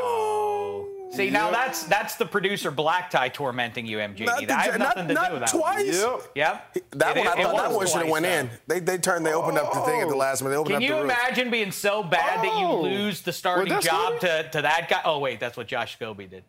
[1.12, 4.26] See, now that's that's the producer black tie tormenting you, MJD.
[4.26, 5.50] Not, the, that has not, nothing to not do with that.
[5.50, 6.00] twice.
[6.00, 6.22] Yep.
[6.36, 6.78] Yep.
[6.92, 8.32] That It- one, I it thought that one should have went though.
[8.32, 8.50] in.
[8.68, 10.52] They, they turned, they opened up the thing at the last minute.
[10.54, 12.82] They opened Can up you the imagine being so bad that you Oh.
[12.82, 14.20] lose the starting Was job Scobee?
[14.44, 15.02] to, to that guy?
[15.06, 16.44] Oh wait, that's what Josh Scobee did.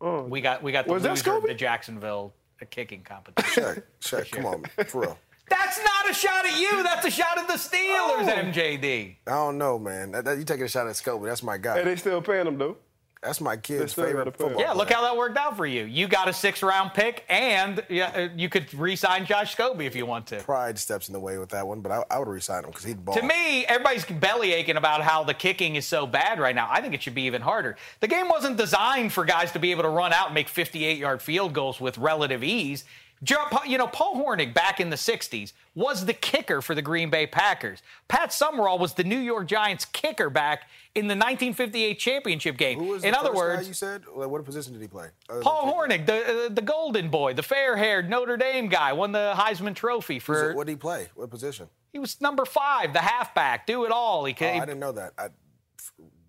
[0.00, 2.32] We got we got the Was loser of the Jacksonville
[2.70, 3.82] kicking competition.
[4.00, 5.18] Shaq, Shaq, come on, for real.
[5.48, 6.82] That's not a shot at you.
[6.82, 9.16] That's a shot at the Steelers, MJD.
[9.26, 10.12] I don't know, man.
[10.12, 11.26] That, that- you taking a shot at Scobee.
[11.26, 11.78] That's my guy.
[11.78, 12.76] Hey, they still paying him, though.
[13.22, 14.32] That's my kid's favorite pay him.
[14.32, 15.84] football Yeah, look how that worked out for you.
[15.84, 20.04] You got a six-round pick, and yeah, uh, you could re-sign Josh Scobee if you
[20.04, 20.40] want to.
[20.40, 22.84] Pride steps in the way with that one, but I, I would resign him because
[22.84, 23.14] he'd ball.
[23.14, 26.68] To me, everybody's belly aching about how the kicking is so bad right now.
[26.70, 27.76] I think it should be even harder.
[28.00, 30.98] The game wasn't designed for guys to be able to run out and make 58
[30.98, 32.84] yard field goals with relative ease.
[33.24, 37.10] Jer- You know, Paul Hornung back in the 60s was the kicker for the Green
[37.10, 37.82] Bay Packers.
[38.06, 42.78] Pat Summerall was the New York Giants kicker back in the 1958 championship game.
[42.78, 44.02] Who was the in other first guy words, you said?
[44.12, 45.08] What position did he play?
[45.40, 45.40] Paul
[45.86, 46.02] kicker?
[46.02, 49.74] Hornung, the, uh, the golden boy, the fair haired Notre Dame guy, won the Heisman
[49.74, 50.50] Trophy Who's for.
[50.50, 51.08] it- What did he play?
[51.14, 51.68] What position?
[51.92, 54.24] He was number five, the halfback, do it all.
[54.24, 55.12] He Oh, could, I didn't know that.
[55.16, 55.28] I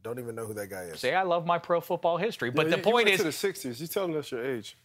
[0.03, 0.99] don't even know who that guy is.
[0.99, 3.17] See, I love my pro football history, but Yeah, the you- you point went is,
[3.17, 3.79] to the 60s.
[3.79, 4.77] You're telling us your age.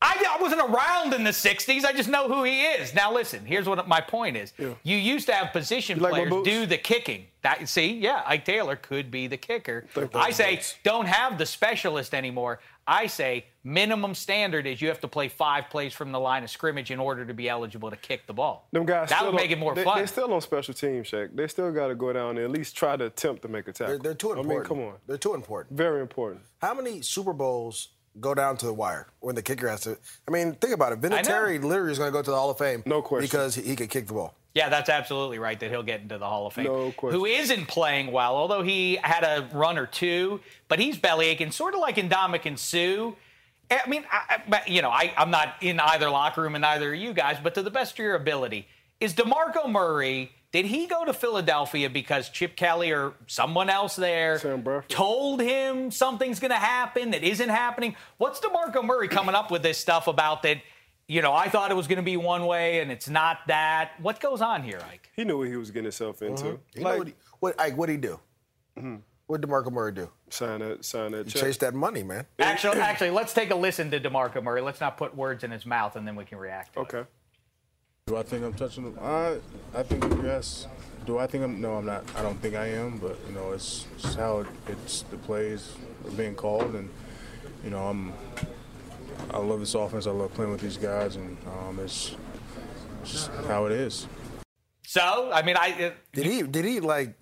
[0.00, 1.84] I, I wasn't around in the 60s.
[1.84, 2.94] I just know who he is.
[2.94, 4.52] Now, listen, here's what my point is.
[4.58, 6.48] You used to have position You like players boots?
[6.48, 7.26] do the kicking.
[7.42, 9.86] That See, yeah, Ike Taylor could be the kicker.
[10.14, 10.76] I say boots.
[10.84, 12.60] don't have the specialist anymore.
[12.86, 16.50] I say minimum standard is you have to play five plays from the line of
[16.50, 18.66] scrimmage in order to be eligible to kick the ball.
[18.72, 19.98] Them guys that still would make it more they, fun.
[19.98, 21.34] They still on special teams, Shaq.
[21.34, 23.72] They still got to go down and at least try to attempt to make a
[23.72, 23.94] tackle.
[23.94, 24.52] They're, they're too important.
[24.52, 24.94] I mean, come on.
[25.06, 25.76] They're too important.
[25.76, 26.42] Very important.
[26.62, 27.88] How many Super Bowls
[28.20, 29.98] go down to the wire when the kicker has to?
[30.26, 30.98] I mean, think about it.
[31.04, 31.08] I.
[31.22, 32.82] Vinatieri literally is going to go to the Hall of Fame.
[32.86, 33.24] No question.
[33.26, 34.34] Because he, he could kick the ball.
[34.54, 36.64] Yeah, that's absolutely right that he'll get into the Hall of Fame.
[36.64, 37.18] No question.
[37.20, 41.52] Who isn't playing well, although he had a run or two, but he's belly aching,
[41.52, 43.12] sort of like Ndamukong and Suh.
[43.70, 46.62] Eh, I mean, I, I- you know, I, I'm not in either locker room and
[46.62, 48.66] neither are you guys, but to the best of your ability,
[48.98, 54.38] is DeMarco Murray, did he go to Philadelphia because Chip Kelly or someone else there
[54.38, 57.96] Sam told him something's going to happen that isn't happening?
[58.16, 60.58] What's DeMarco Murray coming up with this stuff about that?
[61.06, 63.92] You know, I thought it was going to be one way and it's not that.
[64.00, 65.08] What goes on here, Ike?
[65.16, 66.44] He knew what he was getting himself into.
[66.44, 66.78] Mm-hmm.
[66.78, 68.20] You know Like, what, he, what, Ike, what'd he do?
[68.78, 68.96] Mm-hmm.
[69.26, 70.10] What did DeMarco Murray do?
[70.30, 71.42] sign that, sign that He check.
[71.42, 72.26] chased that money, man.
[72.38, 74.60] Actually, actually, let's take a listen to DeMarco Murray.
[74.62, 76.74] Let's not put words in his mouth and then we can react.
[76.74, 76.86] To it.
[78.08, 78.14] Okay.
[78.14, 78.98] Do I think I'm touching them?
[79.02, 79.38] I,
[79.74, 80.66] I think yes.
[81.06, 81.60] Do I think I'm?
[81.60, 82.04] No, I'm not.
[82.16, 82.98] I don't think I am.
[82.98, 85.72] But you know, it's, it's how it, it's the plays
[86.06, 86.88] are being called, and
[87.64, 88.12] you know, I'm.
[89.30, 90.06] I love this offense.
[90.06, 92.14] I love playing with these guys, and um, it's,
[93.02, 94.06] it's just how it is.
[94.86, 95.92] So, I mean, I.
[96.12, 96.42] Did he?
[96.42, 97.14] Did he like?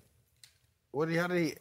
[0.91, 1.07] What?
[1.07, 1.55] did he- How did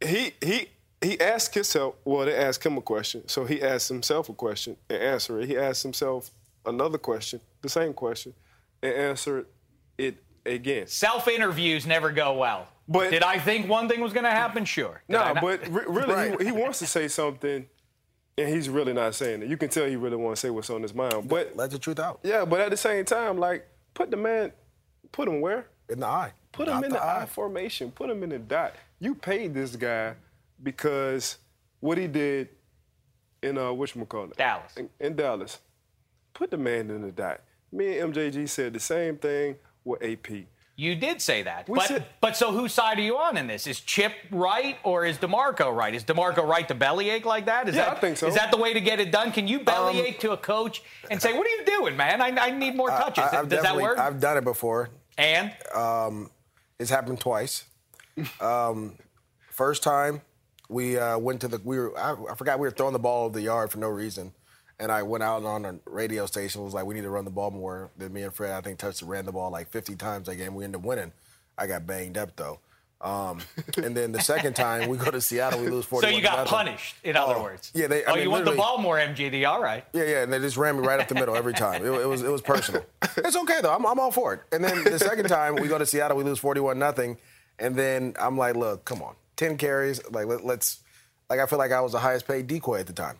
[0.00, 0.06] he?
[0.06, 0.68] He he
[1.02, 1.96] he asked himself.
[2.04, 5.48] Well, they asked him a question, so he asked himself a question and answered it.
[5.48, 6.30] He asked himself
[6.66, 8.34] another question, the same question,
[8.82, 9.46] and answered
[9.98, 10.86] it again.
[10.86, 12.68] Self interviews never go well.
[12.88, 14.64] But- did I think one thing was going to happen?
[14.64, 15.02] Sure.
[15.08, 15.42] Did I No, not?
[15.42, 16.40] but re- really, Right.
[16.40, 17.66] he, he wants to say something,
[18.36, 19.48] and he's really not saying it.
[19.48, 21.28] You can tell he really wants to say what's on his mind.
[21.28, 22.20] But Let the truth out.
[22.22, 24.52] yeah, but at the same time, like, put the man,
[25.12, 25.66] put him where?
[25.88, 26.32] In the eye.
[26.50, 27.90] Put him Not in the, eye formation.
[27.92, 28.74] Put him in the dot.
[28.98, 30.14] You paid this guy
[30.62, 31.38] because
[31.80, 32.48] what he did
[33.42, 34.36] in uh, whatchamacallit?
[34.36, 34.76] Dallas.
[34.76, 35.58] In, in Dallas.
[36.34, 37.40] Put the man in the dot.
[37.72, 40.44] Me and MJG said the same thing with AP.
[40.74, 41.68] You did say that.
[41.68, 43.66] We But, said- but so whose side are you on in this?
[43.66, 45.94] Is Chip right or is DeMarco right?
[45.94, 47.68] Is DeMarco right to bellyache like that?
[47.68, 48.26] Is Yeah, that, I think so.
[48.26, 49.32] Is that the way to get it done?
[49.32, 52.20] Can you bellyache to a coach and say, what are you doing, man?
[52.22, 53.24] I, I need more touches.
[53.24, 53.98] I, Does that work?
[53.98, 54.88] I've done it before.
[55.18, 55.52] and?
[55.74, 56.30] Um,
[56.78, 57.64] it's happened twice.
[58.40, 58.96] Um,
[59.50, 60.22] first time,
[60.68, 61.60] we uh, went to the.
[61.62, 61.96] We were.
[61.98, 64.32] I, I forgot we were throwing the ball over the yard for no reason,
[64.78, 66.62] and I went out on a radio station.
[66.64, 67.90] Was like, we need to run the ball more.
[67.96, 70.36] Then me and Fred, I think, touched and ran the ball like 50 times that
[70.36, 70.54] game.
[70.54, 71.12] We ended up winning.
[71.56, 72.60] I got banged up though.
[73.02, 73.40] Um,
[73.82, 76.12] and then the second time we go to Seattle, we lose 41.
[76.12, 77.70] So you got punished, in other Oh, words.
[77.74, 78.04] Yeah, they.
[78.04, 79.46] I oh, mean, you want the ball more, MGD.
[79.48, 79.84] All right.
[79.92, 81.84] yeah, yeah, and they just ran me right up the middle every time.
[81.84, 82.84] It, it was it was personal.
[83.16, 83.74] It's okay though.
[83.74, 84.40] I'm, I'm all for it.
[84.52, 87.18] And then the second time we go to Seattle, we lose 41 nothing,
[87.58, 90.00] and then I'm like, look, come on, 10 carries.
[90.10, 90.80] Like let, let's,
[91.28, 93.18] like I feel like I was the highest paid decoy at the time,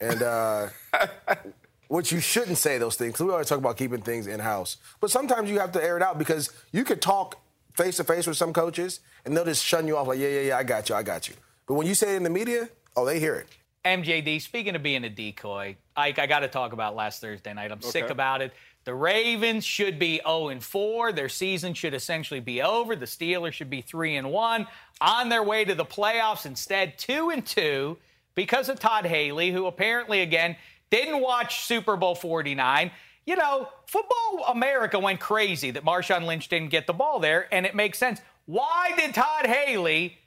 [0.00, 0.68] and uh,
[1.88, 3.16] which you shouldn't say those things.
[3.16, 5.96] 'cause we always talk about keeping things in house, but sometimes you have to air
[5.96, 7.38] it out because you could talk
[7.76, 10.40] face to face with some coaches and they'll just shun you off like, yeah, yeah,
[10.40, 11.34] yeah, I got you, I got you.
[11.66, 13.48] But when you say it in the media, oh, they hear it.
[13.84, 17.70] MJD, speaking of being a decoy, Ike, I got to talk about last Thursday night.
[17.70, 18.52] I'm sick about it.
[18.84, 21.12] The Ravens should be 0 and 4.
[21.12, 22.96] Their season should essentially be over.
[22.96, 24.66] The Steelers should be 3 and 1
[25.00, 26.46] on their way to the playoffs.
[26.46, 27.96] Instead, 2 and 2
[28.36, 30.54] because of Todd Haley, who apparently again
[30.90, 32.92] didn't watch Super Bowl 49.
[33.24, 37.66] You know, football America went crazy that Marshawn Lynch didn't get the ball there, and
[37.66, 38.20] it makes sense.
[38.44, 40.18] Why did Todd Haley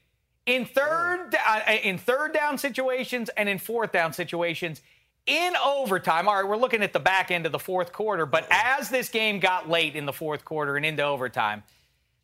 [0.49, 4.81] in third uh, in third down situations and in fourth down situations
[5.25, 6.27] in overtime.
[6.27, 9.09] All right, we're looking at the back end of the fourth quarter, but as this
[9.09, 11.63] game got late in the fourth quarter and into overtime,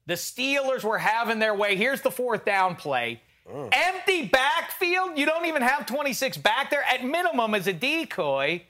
[0.08, 1.76] the Steelers were having their way.
[1.76, 3.22] Here's the fourth down play.
[3.52, 3.70] Mm.
[3.72, 5.18] Empty backfield.
[5.18, 6.84] You don't even have 26 back there.
[6.84, 8.64] At minimum, as a decoy,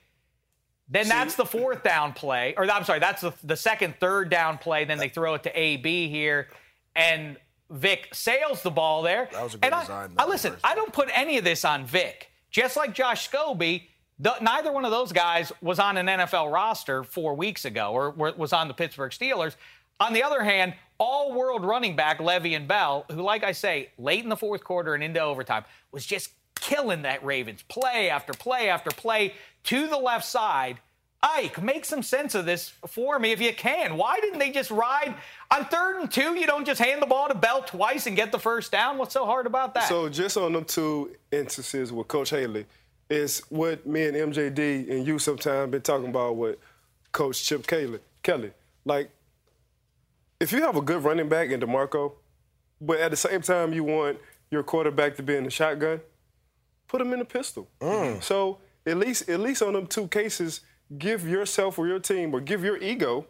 [0.89, 2.53] then that's the fourth down play.
[2.57, 4.85] Or I'm sorry, that's the, the second, third down play.
[4.85, 6.49] Then they throw it to AB here,
[6.95, 7.37] and
[7.69, 9.29] Vic sails the ball there.
[9.31, 11.43] That was a good and I- design, I, though, listen, I don't put any of
[11.43, 12.29] this on Vic.
[12.51, 13.83] Just like Josh Scobee,
[14.19, 18.11] the, neither one of those guys was on an NFL roster four weeks ago or
[18.11, 19.55] were- was on the Pittsburgh Steelers.
[19.99, 24.23] On the other hand, all world running back Le'Veon Bell, who, like I say, late
[24.23, 28.69] in the fourth quarter and into overtime, was just killing that Ravens play after play
[28.69, 29.33] after play
[29.65, 30.79] to the left side.
[31.21, 33.97] Ike, make some sense of this for me if you can.
[33.97, 35.15] Why didn't they just ride
[35.49, 36.35] on third and two?
[36.35, 38.97] You don't just hand the ball to Bell twice and get the first down.
[38.97, 39.89] What's so hard about that?
[39.89, 42.67] So just on them two instances with Coach Haley,
[43.09, 46.57] is what me and MJD and you sometimes been talking about with
[47.11, 47.99] Coach Chip Kelly.
[48.23, 48.51] Kelly,
[48.83, 49.09] like,
[50.45, 52.11] if you have a good running back in DeMarco,
[52.79, 54.19] but at the same time you want
[54.51, 55.99] your quarterback to be in the shotgun,
[56.87, 57.67] put him in the pistol.
[57.81, 58.21] Mm.
[58.21, 60.61] So at least, at least on them two cases,
[60.99, 63.25] give yourself or your team or give your ego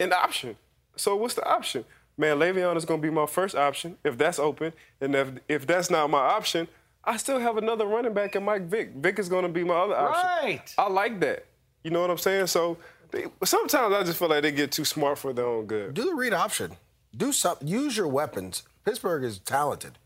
[0.00, 0.56] an option.
[0.96, 1.84] So what's the option?
[2.18, 5.66] Man, Le'Veon is going to be my first option if that's open, and if if
[5.68, 6.66] that's not my option,
[7.04, 8.94] I still have another running back in Mike Vick.
[8.96, 10.30] Vick is going to be my other option.
[10.42, 10.74] Right.
[10.76, 11.46] I like that.
[11.84, 12.48] You know what I'm saying?
[12.48, 12.76] So
[13.10, 15.94] they, sometimes I just feel like they get too smart for their own good.
[15.94, 16.76] Do the read option.
[17.16, 17.66] Do something.
[17.66, 18.62] Use your weapons.
[18.84, 19.98] Pittsburgh is talented.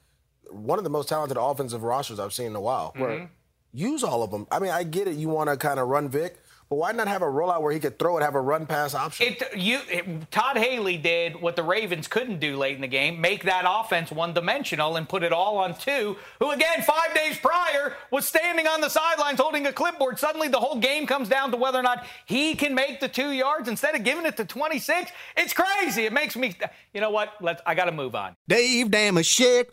[0.50, 2.92] One of the most talented offensive rosters I've seen in a while.
[2.96, 3.28] Right.
[3.72, 4.46] Use all of them.
[4.50, 5.16] I mean, I get it.
[5.16, 6.38] You want to kind of run Vic,
[6.68, 8.94] but why not have a rollout where he could throw it, have a run pass
[8.94, 9.26] option?
[9.28, 13.20] It, you, it, Todd Haley did what the Ravens couldn't do late in the game
[13.20, 17.38] make that offense one dimensional and put it all on two, who, again, five days
[17.38, 20.18] prior was standing on the sidelines holding a clipboard.
[20.18, 23.30] Suddenly the whole game comes down to whether or not he can make the two
[23.30, 25.10] yards instead of giving it to 26.
[25.36, 26.06] It's crazy.
[26.06, 26.54] It makes me,
[26.92, 27.34] you know what?
[27.40, 28.36] Let's, I got to move on.
[28.48, 29.66] Dave Dameshek.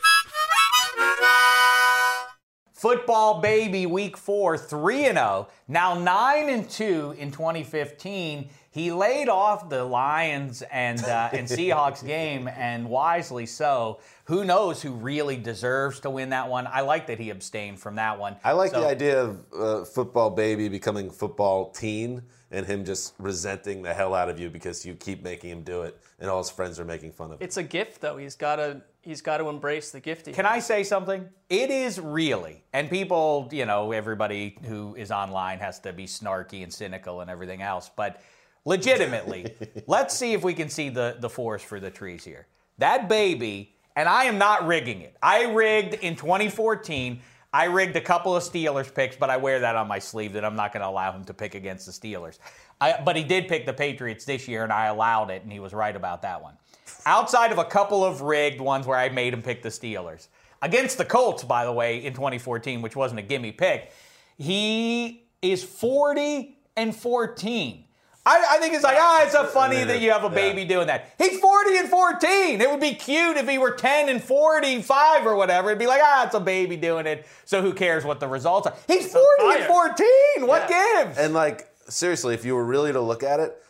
[2.82, 5.47] Football baby week four, 3 and 0.
[5.67, 8.49] Now 9 and 2 in 2015.
[8.71, 13.99] He laid off the Lions and uh, and Seahawks game, and wisely so.
[14.25, 16.65] Who knows who really deserves to win that one?
[16.65, 18.38] I like that he abstained from that one.
[18.43, 23.13] I like So- the idea of uh, football baby becoming football teen and him just
[23.19, 26.39] resenting the hell out of you because you keep making him do it and all
[26.39, 27.45] his friends are making fun of him.
[27.45, 28.17] It's a gift, though.
[28.17, 30.28] He's got to he's got to embrace the gift.
[30.28, 31.28] he Can I say something?
[31.49, 36.64] It is really, and people, you know, everybody who is online has to be snarky
[36.64, 38.22] and cynical and everything else, but
[38.66, 39.56] legitimately,
[39.88, 42.47] let's see if we can see the, the forest for the trees here.
[42.78, 45.16] That baby, and I am not rigging it.
[45.22, 47.22] I rigged in 2014.
[47.54, 50.45] I rigged a couple of Steelers picks, but I wear that on my sleeve that
[50.45, 52.39] I'm not going to allow him to pick against the Steelers.
[52.80, 55.60] I, but he did pick the Patriots this year, and I allowed it, and he
[55.60, 56.54] was right about that one.
[57.06, 60.28] Outside of a couple of rigged ones where I made him pick the Steelers.
[60.62, 63.92] Against the Colts, by the way, in 2014, which wasn't a gimme pick,
[64.38, 67.86] he is 40 and 14.
[68.24, 70.86] I, I think it's like, ah, it's so funny that you have a baby doing
[70.88, 71.16] that.
[71.18, 72.62] He's 40 and 14.
[72.62, 75.70] It would be cute if he were 10 and 45 or whatever.
[75.70, 77.26] It'd be like, ah, it's a baby doing it.
[77.46, 78.76] So who cares what the results are?
[78.88, 80.08] He's 40 and 14.
[80.48, 81.18] What gives?
[81.18, 83.62] And like seriously, if you were really to look at it,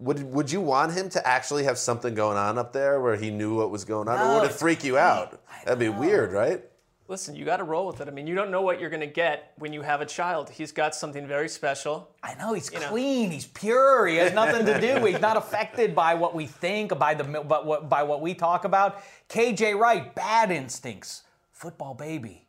[0.00, 3.30] would would you want him to actually have something going on up there where he
[3.30, 5.40] knew what was going on, or No, would it freak you out?
[5.64, 6.64] That'd be weird, right?
[7.06, 8.06] Listen, you got to roll with it.
[8.06, 10.48] I mean, you don't know what you're going to get when you have a child.
[10.48, 12.08] He's got something very special.
[12.22, 13.32] I know he's clean.
[13.32, 14.06] He's pure.
[14.06, 15.04] He has nothing to do.
[15.04, 18.64] He's not affected by what we think, by the by what, by what we talk
[18.64, 19.02] about.
[19.28, 21.24] KJ Wright, bad instincts.
[21.50, 22.46] Football baby,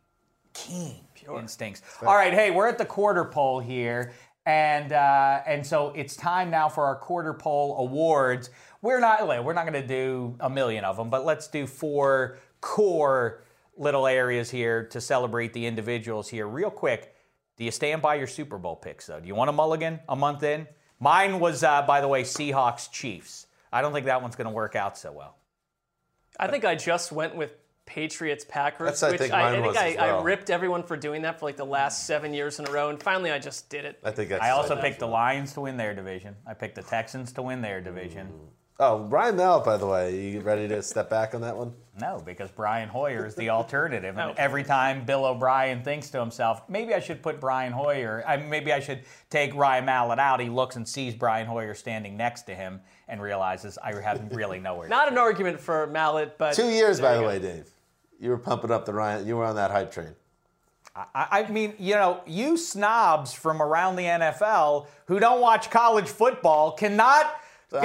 [0.53, 1.01] keen
[1.37, 1.81] instincts.
[2.01, 4.13] All right, hey, we're at the quarter pole here,
[4.45, 8.49] and uh, and so it's time now for our quarter poll awards.
[8.81, 12.37] We're not we're not going to do a million of them, but let's do four
[12.59, 13.43] core
[13.77, 17.15] little areas here to celebrate the individuals here, real quick.
[17.57, 19.19] Do you stand by your Super Bowl picks, though?
[19.19, 20.67] Do you want a mulligan a month in?
[20.99, 23.47] Mine was, uh, by the way, Seahawks Chiefs.
[23.71, 25.37] I don't think that one's going to work out so well.
[26.39, 27.51] I think I just went with
[27.91, 30.19] Patriots Packers, That's, I which think I, mine I think was I, as well.
[30.19, 32.89] I ripped everyone for doing that for like the last seven years in a row,
[32.89, 33.99] and finally I just did it.
[34.01, 34.41] I think that's.
[34.41, 36.37] I also picked the Lions to win their division.
[36.47, 38.27] I picked the Texans to win their division.
[38.27, 38.47] Mm.
[38.79, 41.73] Oh, Brian Mallett, by the way, you ready to step back on that one?
[41.99, 44.17] No, because Brian Hoyer is the alternative.
[44.17, 44.35] And oh.
[44.37, 48.73] every time Bill O'Brien thinks to himself, maybe I should put Brian Hoyer, I, maybe
[48.73, 52.55] I should take Ryan Mallett out, he looks and sees Brian Hoyer standing next to
[52.55, 56.69] him and realizes I have really nowhere to Not an argument for Mallett, but Two
[56.69, 57.69] years, by the way, Dave.
[58.21, 59.25] You were pumping up the Ryan.
[59.27, 60.15] You were on that hype train.
[60.95, 66.07] I, I mean, you know, you snobs from around the NFL who don't watch college
[66.07, 67.33] football cannot.
[67.73, 67.77] Ah.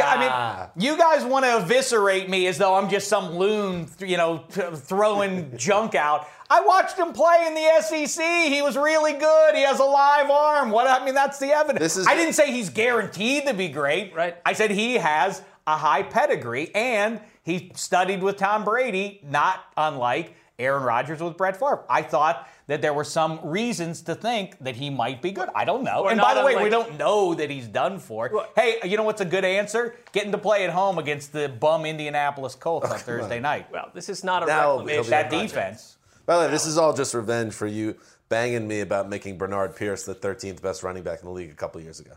[0.69, 4.17] I mean, you guys want to eviscerate me as though I'm just some loon, you
[4.17, 6.27] know, t- throwing junk out.
[6.51, 8.25] I watched him play in the SEC.
[8.53, 9.55] He was really good.
[9.55, 10.71] He has a live arm.
[10.71, 11.79] What I mean, that's the evidence.
[11.79, 14.15] This is- I didn't say he's guaranteed to be great.
[14.15, 14.37] Right.
[14.45, 20.35] I said he has a high pedigree and he studied with Tom Brady, not unlike
[20.59, 21.85] Aaron Rodgers with Brett Favre.
[21.89, 25.49] I thought that there were some reasons to think that he might be good.
[25.55, 26.03] I don't know.
[26.05, 28.47] Or and by the way, we don't know that he's done for.
[28.57, 29.95] Hey, you know what's a good answer?
[30.11, 33.71] Getting to play at home against the bum Indianapolis Colts on Thursday night.
[33.71, 35.05] Well, this is not a Now he'll reclamation.
[35.05, 35.97] be That defense.
[36.27, 37.95] By the way, this is all just revenge for you
[38.29, 41.55] banging me about making Bernard Pierce the 13th best running back in the league a
[41.55, 42.15] couple years ago,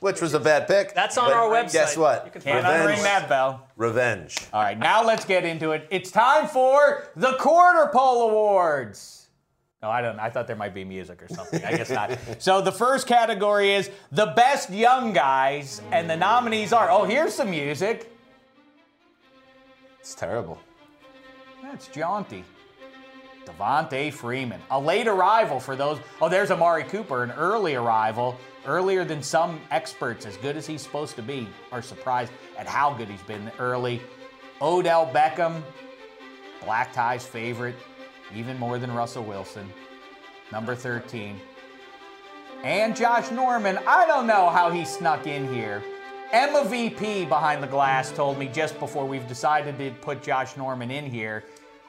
[0.00, 0.94] which was a bad pick.
[0.94, 1.72] That's on but our website.
[1.72, 2.26] Guess what?
[2.26, 2.98] You can Can't Revenge.
[2.98, 3.66] unring that bell.
[3.76, 4.36] Revenge.
[4.52, 5.86] All right, now let's get into it.
[5.90, 9.28] It's time for the Quarter Pole Awards.
[9.82, 10.18] Oh, I don't.
[10.18, 11.62] I thought there might be music or something.
[11.64, 12.18] I guess not.
[12.38, 16.90] So the first category is the best young guys, and the nominees are.
[16.90, 18.10] Oh, here's some music.
[20.00, 20.58] It's terrible.
[21.62, 22.44] That's jaunty.
[23.44, 25.98] Devonta Freeman, a late arrival for those.
[26.20, 28.36] Oh, there's Amari Cooper, an early arrival,
[28.66, 32.92] earlier than some experts, as good as he's supposed to be, are surprised at how
[32.92, 34.00] good he's been early.
[34.60, 35.62] Odell Beckham,
[36.64, 37.76] black tie's favorite,
[38.34, 39.70] even more than Russell Wilson,
[40.50, 41.40] number 13.
[42.62, 45.82] And Josh Norman, I don't know how he snuck in here.
[46.32, 50.90] Emma VP behind the glass told me just before we've decided to put Josh Norman
[50.90, 51.44] in here.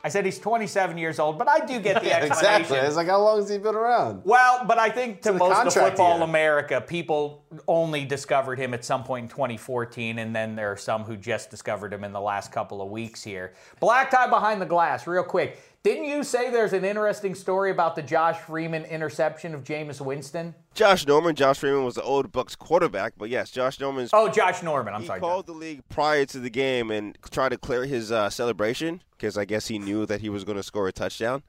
[0.07, 2.61] I said he's 27 years old, but I do get the explanation.
[2.61, 2.77] exactly.
[2.77, 4.21] It's like, how long has he been around?
[4.23, 6.23] Well, but I think to most of football year.
[6.23, 11.03] America, people only discovered him at some point in 2014, and then there are some
[11.03, 13.51] who just discovered him in the last couple of weeks here.
[13.81, 15.59] Black tie behind the glass, real quick.
[15.87, 20.53] Didn't you say there's an interesting story about the Josh Freeman interception of Jameis Winston?
[20.73, 24.09] Josh Norman, Josh Freeman was the old Bucs quarterback, but yes, Josh Norman's.
[24.11, 24.93] Oh, Josh Norman.
[24.93, 25.21] I'm he sorry.
[25.21, 29.01] He called the league prior to the game and tried to clear his uh, celebration
[29.11, 31.41] because I guess he knew that he was going to score a touchdown.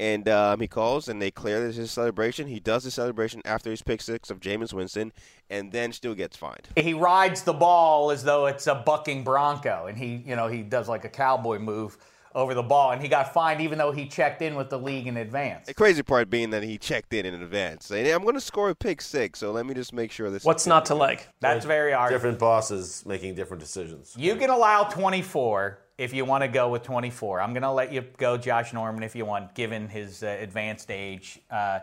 [0.00, 2.48] And um, he calls and they clear his celebration.
[2.48, 5.12] He does the celebration after his pick six of Jameis Winston,
[5.50, 6.66] and then still gets fined.
[6.74, 10.62] He rides the ball as though it's a bucking bronco, and he, you know, he
[10.62, 11.96] does like a cowboy move
[12.34, 15.06] over the ball, and he got fined even though he checked in with the league
[15.06, 15.66] in advance.
[15.66, 18.40] The crazy part being that he checked in in advance, saying, hey, "I'm going to
[18.40, 21.28] score a pick six, so let me just make sure this." What's not to like?
[21.40, 22.10] That's very hard.
[22.10, 24.14] Different bosses making different decisions.
[24.18, 27.40] You can allow 24 if you want to go with 24.
[27.40, 30.90] I'm going to let you go, Josh Norman, if you want, given his uh, advanced
[30.90, 31.38] age.
[31.50, 31.80] Uh,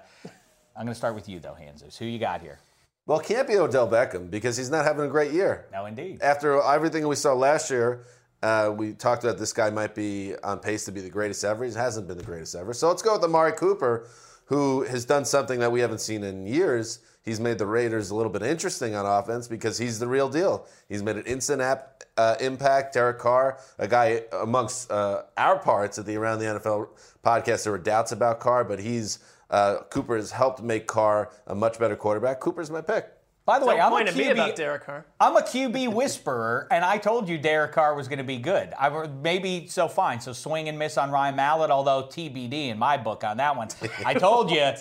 [0.75, 1.97] I'm going to start with you, though, Hanzus.
[1.97, 2.59] Who you got here?
[3.05, 5.65] Well, it can't be Odell Beckham because he's not having a great year.
[5.71, 6.21] No, indeed.
[6.21, 8.05] After everything we saw last year,
[8.41, 11.63] uh, we talked about this guy might be on pace to be the greatest ever.
[11.63, 12.73] He hasn't been the greatest ever.
[12.73, 14.07] So let's go with Amari Cooper,
[14.45, 16.99] who has done something that we haven't seen in years.
[17.23, 20.65] He's made the Raiders a little bit interesting on offense because he's the real deal.
[20.89, 22.95] He's made an instant app, uh, impact.
[22.95, 26.89] Derek Carr, a guy amongst uh, our parts at the Around the NFL
[27.23, 29.19] podcast, there were doubts about Carr, but he's
[29.51, 32.39] uh, Cooper has helped make Carr a much better quarterback.
[32.39, 33.11] Cooper's my pick.
[33.45, 35.05] By the way, Don't I'm a point at me QB about Derek Carr.
[35.19, 38.71] I'm a QB whisperer, and I told you Derek Carr was going to be good.
[38.79, 40.21] I were- maybe so fine.
[40.21, 43.69] So swing and miss on Ryan Mallett, although TBD in my book on that one.
[44.05, 44.73] I told you.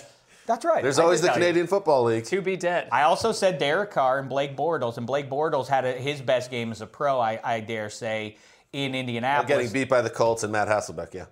[0.47, 0.81] That's right.
[0.83, 1.41] There's I always the tell you.
[1.41, 2.25] Canadian Football League.
[2.25, 2.89] To be dead.
[2.91, 6.51] I also said Derek Carr and Blake Bortles, and Blake Bortles had a, his best
[6.51, 8.37] game as a pro, I, I dare say,
[8.73, 9.47] in Indianapolis.
[9.47, 11.25] Getting beat by the Colts and Matt Hasselbeck, yeah.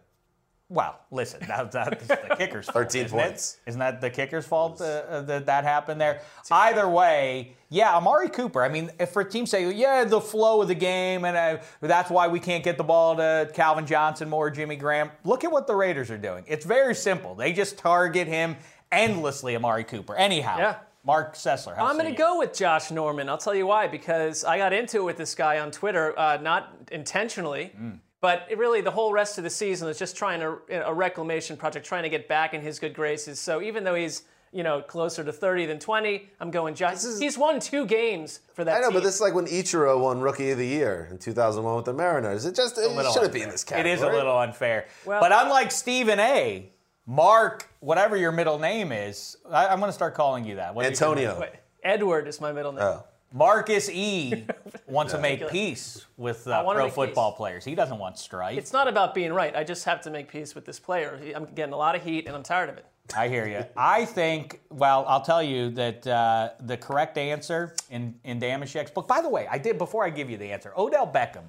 [0.72, 2.76] Well, listen, that, that's the kicker's fault.
[2.91, 3.57] 13 isn't points.
[3.65, 6.22] Isn't that the kicker's fault uh, uh, that that happened there?
[6.51, 8.63] Either way, yeah, Amari Cooper.
[8.63, 12.11] I mean, if for teams say, yeah, the flow of the game, and uh, that's
[12.11, 15.09] why we can't get the ball to Calvin Johnson more, Jimmy Graham.
[15.24, 16.43] Look at what the Raiders are doing.
[16.47, 17.34] It's very simple.
[17.34, 18.55] They just target him
[18.91, 20.15] endlessly, Amari Cooper.
[20.15, 20.76] Anyhow, Yeah.
[21.03, 21.76] Mark Sessler.
[21.80, 23.30] I'm going to go with Josh Norman.
[23.30, 23.88] I'll tell you why.
[23.88, 27.99] Because I got into it with this guy on Twitter, uh, not intentionally, Mm.
[28.22, 30.57] But it really the whole rest of the season is just trying to
[30.88, 33.39] a reclamation project, trying to get back in his good graces.
[33.39, 37.03] So even though he's you know closer to 30 than 20, I'm going Josh.
[37.20, 38.78] He's won two games for that.
[38.78, 38.95] I know, team.
[38.95, 41.93] but this is like when Ichiro won Rookie of the Year in 2001 with the
[41.93, 42.45] Mariners.
[42.45, 43.93] It just it shouldn't be in this It category.
[43.93, 44.88] is a little unfair.
[45.05, 46.72] Well- but unlike Stephen A.,
[47.05, 50.76] Mark, whatever your middle name is, I, I'm going to start calling you that.
[50.76, 51.32] What is your Antonio.
[51.32, 51.41] name?
[51.41, 51.51] Wait,
[51.84, 52.84] Edward is my middle name.
[52.84, 53.03] Oh.
[53.34, 54.45] Marcus E.
[54.88, 57.38] wants to make peace with uh, pro football peace.
[57.38, 57.65] players.
[57.65, 58.57] He doesn't want strife.
[58.57, 59.55] It's not about being right.
[59.55, 61.19] I just have to make peace with this player.
[61.36, 62.86] I'm getting a lot of heat, and I'm tired of it.
[63.15, 63.65] I hear you.
[63.75, 69.07] I think, well, I'll tell you that uh, the correct answer in, in Dameshek's book,
[69.07, 71.45] by the way, I did, before I give you the answer, Odell Beckham.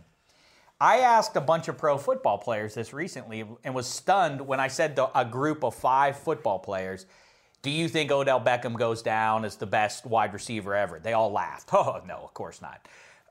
[0.80, 4.68] I asked a bunch of pro football players this recently and was stunned when I
[4.68, 7.04] said to a group of five football players,
[7.62, 10.98] Do you think Odell Beckham goes down as the best wide receiver ever?
[10.98, 11.70] They all laughed.
[11.74, 12.86] Oh, no, of course not.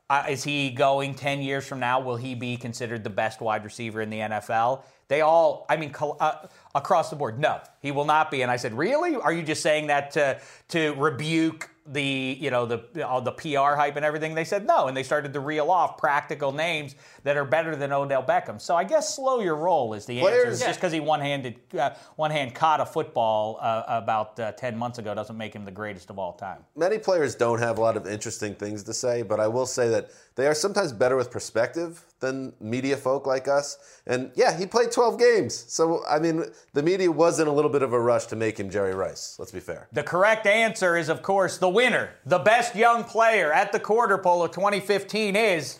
[0.08, 2.00] Uh, is he going 10 years from now?
[2.00, 4.82] Will he be considered the best wide receiver in the NFL?
[5.10, 8.42] They all, I mean, col- uh, across the board, no, he will not be.
[8.42, 9.16] And I said, really?
[9.16, 13.74] Are you just saying that to, to rebuke the, you know, the, all the PR
[13.74, 14.36] hype and everything?
[14.36, 16.94] They said no, and they started to reel off practical names
[17.24, 18.60] that are better than Odell Beckham.
[18.60, 20.30] So I guess slow your roll is the answer.
[20.30, 25.00] Players- Just because he one-handed, uh, one-hand caught a football uh, about uh, 10 months
[25.00, 26.58] ago doesn't make him the greatest of all time.
[26.76, 29.88] Many players don't have a lot of interesting things to say, but I will say
[29.88, 33.78] that they are sometimes better with perspective than media folk like us.
[34.06, 35.64] And yeah, he played 12 games.
[35.68, 38.58] So, I mean, the media was in a little bit of a rush to make
[38.58, 39.36] him Jerry Rice.
[39.38, 39.88] Let's be fair.
[39.92, 42.10] The correct answer is, of course, the winner.
[42.26, 45.78] The best young player at the quarter pole of 2015 is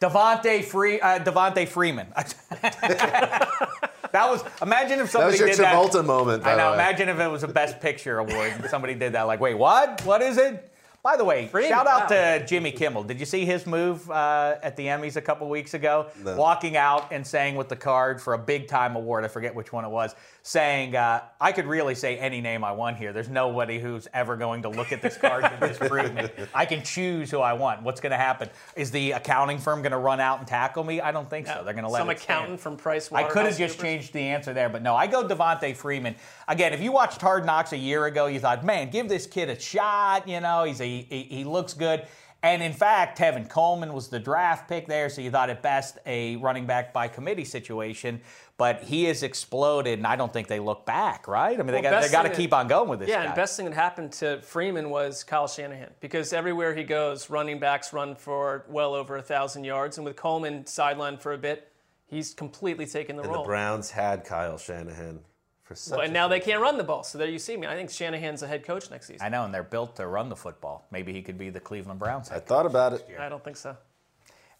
[0.00, 2.08] Devonta Free, uh, Devonta Freeman.
[4.12, 5.74] That was imagine if somebody That somebody was your did that.
[5.74, 6.46] Travolta moment.
[6.46, 6.70] I know.
[6.70, 6.74] way.
[6.74, 9.24] Imagine if it was a Best Picture award and somebody did that.
[9.24, 10.02] Like, wait, what?
[10.06, 10.72] What is it?
[11.06, 12.38] By the way, Freeman, shout out wow.
[12.38, 13.04] to Jimmy Kimmel.
[13.04, 16.06] Did you see his move uh, at the Emmys a couple weeks ago?
[16.24, 16.34] No.
[16.34, 19.72] Walking out and saying with the card for a big time award, I forget which
[19.72, 20.16] one it was,
[20.46, 23.12] saying, uh, I could really say any name I want here.
[23.12, 26.28] There's nobody who's ever going to look at this card and disprove me.
[26.54, 27.82] I can choose who I want.
[27.82, 28.48] What's going to happen?
[28.76, 31.00] Is the accounting firm going to run out and tackle me?
[31.00, 31.62] I don't think so.
[31.64, 32.38] They're going to let Some it stand.
[32.38, 33.90] accountant from Price I could have just Coopers.
[33.90, 36.14] changed the answer there, but no, I go Devonta Freeman.
[36.46, 39.50] Again, if you watched Hard Knocks a year ago, you thought, man, give this kid
[39.50, 40.28] a shot.
[40.28, 42.06] You know, he's a, he, he looks good.
[42.42, 45.98] And in fact, Tevin Coleman was the draft pick there, so you thought at best
[46.06, 48.20] a running back by committee situation.
[48.58, 51.60] But he has exploded, and I don't think they look back, right?
[51.60, 53.24] I mean, they got, they got to keep on going with this Yeah, guy.
[53.26, 57.58] and best thing that happened to Freeman was Kyle Shanahan because everywhere he goes, running
[57.58, 61.70] backs run for well over a thousand yards, and with Coleman sidelined for a bit,
[62.06, 63.42] he's completely taken the And role.
[63.42, 65.20] the Browns had Kyle Shanahan
[65.62, 65.92] for such.
[65.98, 67.66] Well, and now they can't run the ball, so there you see me.
[67.66, 69.26] I think Shanahan's a head coach next season.
[69.26, 70.86] I know, and they're built to run the football.
[70.90, 72.30] Maybe he could be the Cleveland Browns.
[72.30, 73.06] I thought about it.
[73.20, 73.76] I don't think so.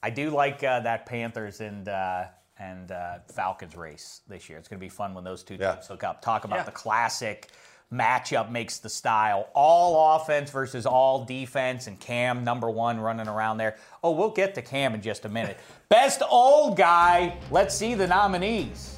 [0.02, 2.24] I do like uh, that Panthers and uh,
[2.58, 4.58] and uh, Falcons race this year.
[4.58, 5.74] It's going to be fun when those two Yeah.
[5.74, 6.22] teams hook up.
[6.22, 6.62] Talk about Yeah.
[6.64, 7.48] the classic
[7.92, 9.48] matchup makes the style.
[9.54, 13.76] All offense versus all defense, and Cam number one running around there.
[14.02, 15.58] Oh, we'll get to Cam in just a minute.
[15.88, 17.36] Best old guy.
[17.50, 18.94] Let's see the nominees.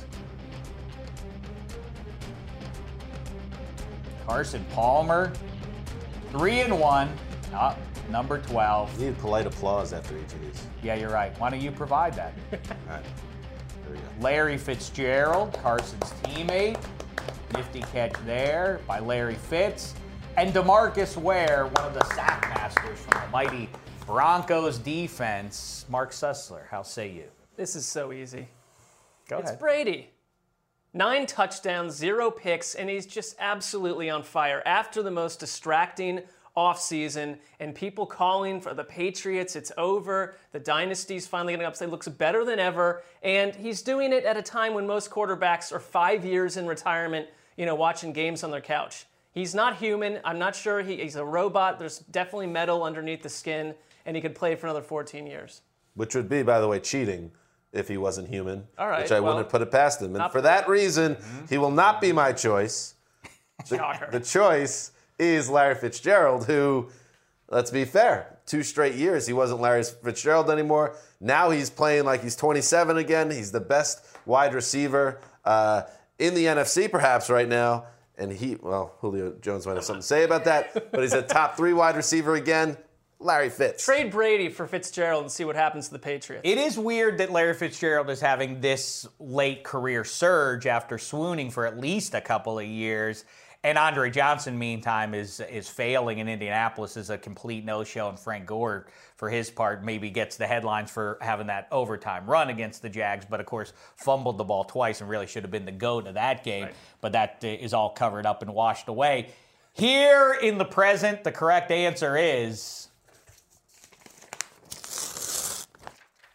[4.26, 5.32] Carson Palmer,
[6.32, 7.10] three and one.
[7.54, 7.74] Ah,
[8.10, 8.98] number twelve.
[9.00, 10.62] You need polite applause after each of these.
[10.82, 11.38] Yeah, you're right.
[11.40, 12.32] Why don't you provide that?
[14.20, 16.80] Larry Fitzgerald, Carson's teammate.
[17.54, 19.94] Nifty catch there by Larry Fitz.
[20.36, 23.68] And Demarcus Ware, one of the sack masters from the mighty
[24.06, 25.84] Broncos defense.
[25.88, 27.24] Mark Sessler, how say you?
[27.56, 28.48] This is so easy.
[29.28, 29.60] Go it's ahead.
[29.60, 30.10] Brady.
[30.94, 34.62] Nine touchdowns, zero picks, and he's just absolutely on fire.
[34.64, 36.22] After the most distracting
[36.58, 40.34] offseason and people calling for the Patriots, it's over.
[40.52, 41.80] The dynasty's finally getting up.
[41.80, 43.02] It looks better than ever.
[43.22, 47.28] And he's doing it at a time when most quarterbacks are five years in retirement,
[47.56, 49.06] you know, watching games on their couch.
[49.30, 50.18] He's not human.
[50.24, 51.78] I'm not sure he, he's a robot.
[51.78, 55.62] There's definitely metal underneath the skin, and he could play for another 14 years.
[55.94, 57.30] Which would be, by the way, cheating
[57.72, 58.66] if he wasn't human.
[58.78, 60.16] All right, Which I well, wouldn't put it past him.
[60.16, 61.16] And for that reason,
[61.48, 62.94] he will not be my choice.
[63.68, 66.90] The, the choice is Larry Fitzgerald, who,
[67.50, 70.96] let's be fair, two straight years he wasn't Larry Fitzgerald anymore.
[71.20, 73.30] Now he's playing like he's 27 again.
[73.30, 75.82] He's the best wide receiver uh,
[76.18, 77.86] in the NFC, perhaps right now.
[78.16, 81.22] And he, well, Julio Jones might have something to say about that, but he's a
[81.22, 82.76] top three wide receiver again.
[83.20, 83.84] Larry Fitz.
[83.84, 86.42] Trade Brady for Fitzgerald and see what happens to the Patriots.
[86.44, 91.66] It is weird that Larry Fitzgerald is having this late career surge after swooning for
[91.66, 93.24] at least a couple of years.
[93.64, 98.08] And Andre Johnson, meantime, is is failing in Indianapolis is a complete no-show.
[98.08, 98.86] And Frank Gore,
[99.16, 103.26] for his part, maybe gets the headlines for having that overtime run against the Jags,
[103.28, 106.14] but of course fumbled the ball twice and really should have been the goat of
[106.14, 106.68] that game.
[107.00, 109.30] But that uh, all covered up and washed away.
[109.72, 112.88] Here in the present, the correct answer is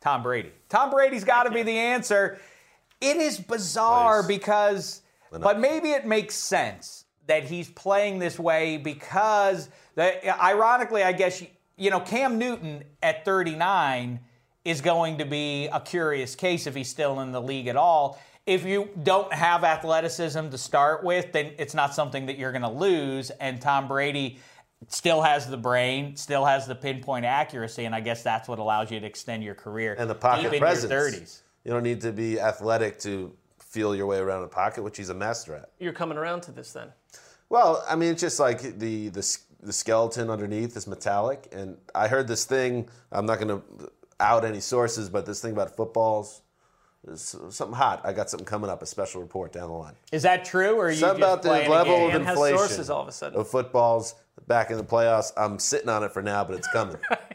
[0.01, 0.51] Tom Brady.
[0.67, 2.37] Tom Brady's got to be the answer.
[2.99, 4.27] It is bizarre Please.
[4.27, 5.01] because,
[5.31, 11.43] but maybe it makes sense that he's playing this way because, the, ironically, I guess,
[11.77, 14.19] you know, Cam Newton at 39
[14.65, 18.19] is going to be a curious case if he's still in the league at all.
[18.45, 22.63] If you don't have athleticism to start with, then it's not something that you're going
[22.63, 23.29] to lose.
[23.29, 24.39] And Tom Brady
[24.89, 28.91] still has the brain, still has the pinpoint accuracy, and I guess that's what allows
[28.91, 30.91] you to extend your career and the pocket deep presence.
[30.91, 31.41] your 30s.
[31.63, 33.33] You don't need to be athletic to
[33.73, 35.71] feel your way around the pocket, which he's a master at.
[35.79, 36.89] You're coming around to this then.
[37.49, 42.07] Well, I mean, it's just like the the, the skeleton underneath is metallic, and I
[42.07, 42.87] heard this thing.
[43.11, 46.41] I'm not going to out any sources, but this thing about footballs
[47.07, 48.01] is something hot.
[48.03, 49.95] I got something coming up, a special report down the line.
[50.11, 52.15] Is that true, or are you Something just about the playing a level game?
[52.15, 53.39] of inflation sources all of a sudden.
[53.39, 54.15] of footballs
[54.47, 55.31] back in the playoffs.
[55.35, 56.97] I'm sitting on it for now, but it's coming.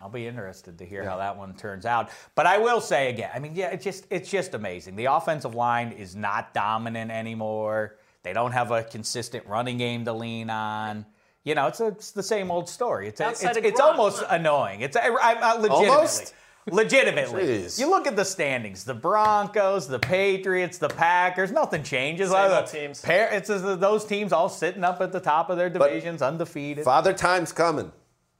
[0.00, 2.10] I'll be interested to hear how that one turns out.
[2.34, 4.94] But I will say again, I mean, yeah, it's just it's just amazing.
[4.96, 7.96] The offensive line is not dominant anymore.
[8.22, 11.06] They don't have a consistent running game to lean on.
[11.44, 13.08] You know, it's, a, it's the same old story.
[13.08, 14.82] It's a, Outside it's, it's almost annoying.
[14.82, 15.88] It's I, I, legitimately.
[15.88, 16.34] Almost?
[16.70, 17.42] Legitimately.
[17.42, 17.80] Jeez.
[17.80, 22.30] You look at the standings the Broncos, the Patriots, the Packers, nothing changes.
[22.30, 23.00] Same old teams.
[23.00, 26.84] Pair, it's those teams all sitting up at the top of their divisions, undefeated.
[26.84, 27.90] Father Time's coming.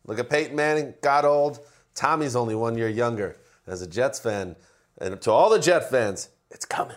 [0.07, 1.61] Look at Peyton Manning, got old.
[1.95, 3.37] Tommy's only one year younger.
[3.67, 4.57] As a Jets fan,
[4.99, 6.97] and to all the Jet fans, it's coming.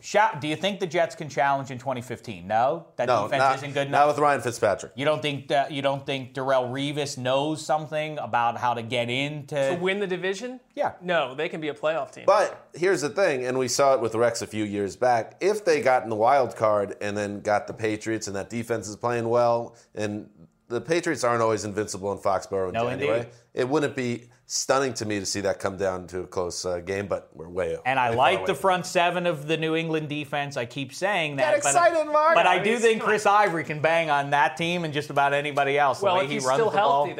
[0.00, 2.46] Shout, do you think the Jets can challenge in 2015?
[2.46, 4.00] No, that no, defense not, isn't good enough.
[4.00, 4.92] not with Ryan Fitzpatrick.
[4.96, 9.08] You don't think that you don't think Darrelle Revis knows something about how to get
[9.08, 10.60] into To win the division?
[10.74, 10.92] Yeah.
[11.00, 12.24] No, they can be a playoff team.
[12.26, 15.36] But here's the thing, and we saw it with Rex a few years back.
[15.40, 18.88] If they got in the wild card and then got the Patriots and that defense
[18.88, 20.28] is playing well, and
[20.68, 23.32] the Patriots aren't always invincible in Foxborough in No, January, indeed.
[23.52, 26.78] it wouldn't be stunning to me to see that come down to a close uh,
[26.80, 27.82] game, but we're way up.
[27.86, 30.56] And I way like the front seven of the New England defense.
[30.56, 31.54] I keep saying that.
[31.54, 32.34] Get but- excited, Mark.
[32.34, 35.32] But I I do think Chris Ivory can bang on that team and just about
[35.34, 35.98] anybody else.
[36.00, 37.14] The well, way if he he's runs still the ball.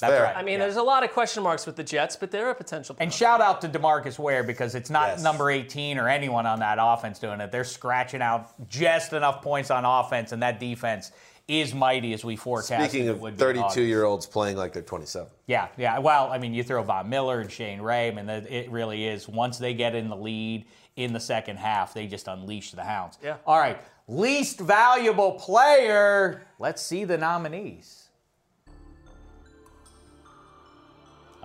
[0.00, 0.20] Healthy, then.
[0.20, 0.34] That's fair.
[0.34, 0.36] right.
[0.36, 0.58] I mean, yeah.
[0.66, 2.96] there's a lot of question marks with the Jets, but they're a potential.
[2.98, 5.22] And shout out to Demarcus Ware because it's not Yes.
[5.22, 7.50] number 18 or anyone on that offense doing it.
[7.52, 11.12] They're scratching out just enough points on offense, and that defense
[11.48, 12.90] is mighty as we forecast.
[12.90, 15.28] Speaking of would be in 32 year olds playing like they're 27.
[15.46, 15.98] Yeah, yeah.
[16.00, 19.28] Well, I mean, you throw Von Miller and Shane Ray, and it it really is.
[19.28, 20.64] Once they get in the lead
[20.96, 23.18] in the second half, they just unleash the hounds.
[23.22, 23.36] Yeah.
[23.46, 23.78] All right.
[24.08, 26.42] Least valuable player.
[26.58, 28.05] Let's see the nominees.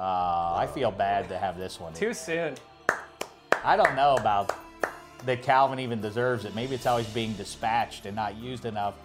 [0.01, 1.93] Uh, I feel bad to have this one.
[1.93, 2.55] Too soon.
[3.63, 4.51] I don't know about
[5.27, 6.55] that Calvin even deserves it.
[6.55, 8.95] Maybe it's how he's being dispatched and not used enough.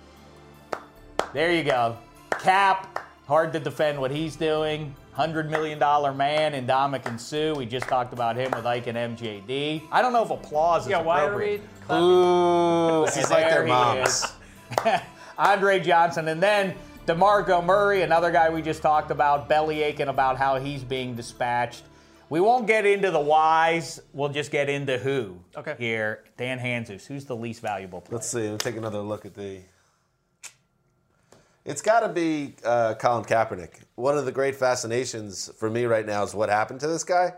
[1.35, 1.99] There you go.
[2.31, 4.97] Cap, hard to defend what he's doing.
[5.15, 5.79] $100 million
[6.17, 7.55] man in Ndamukong Suh.
[7.55, 9.83] We just talked about him with Ike and MJD.
[9.93, 11.61] I don't know if applause is Yeah, why are appropriate.
[11.61, 12.05] we clapping?
[12.07, 14.25] Ooh, This is like their he moms.
[15.39, 16.29] Andre Johnson.
[16.29, 16.75] And then
[17.07, 21.85] DeMarco Murray, another guy we just talked about, belly aching about how he's being dispatched.
[22.29, 24.01] We won't get into the whys.
[24.13, 25.39] We'll just get into who.
[25.57, 25.77] Okay.
[25.79, 27.07] Here, Dan Hanzus.
[27.07, 28.17] Who's the least valuable player?
[28.17, 28.51] Let's see.
[28.51, 29.61] Let's take another look at the.
[31.65, 33.83] It's got to be uh, Colin Kaepernick.
[33.95, 37.35] One of the great fascinations for me right now is what happened to this guy.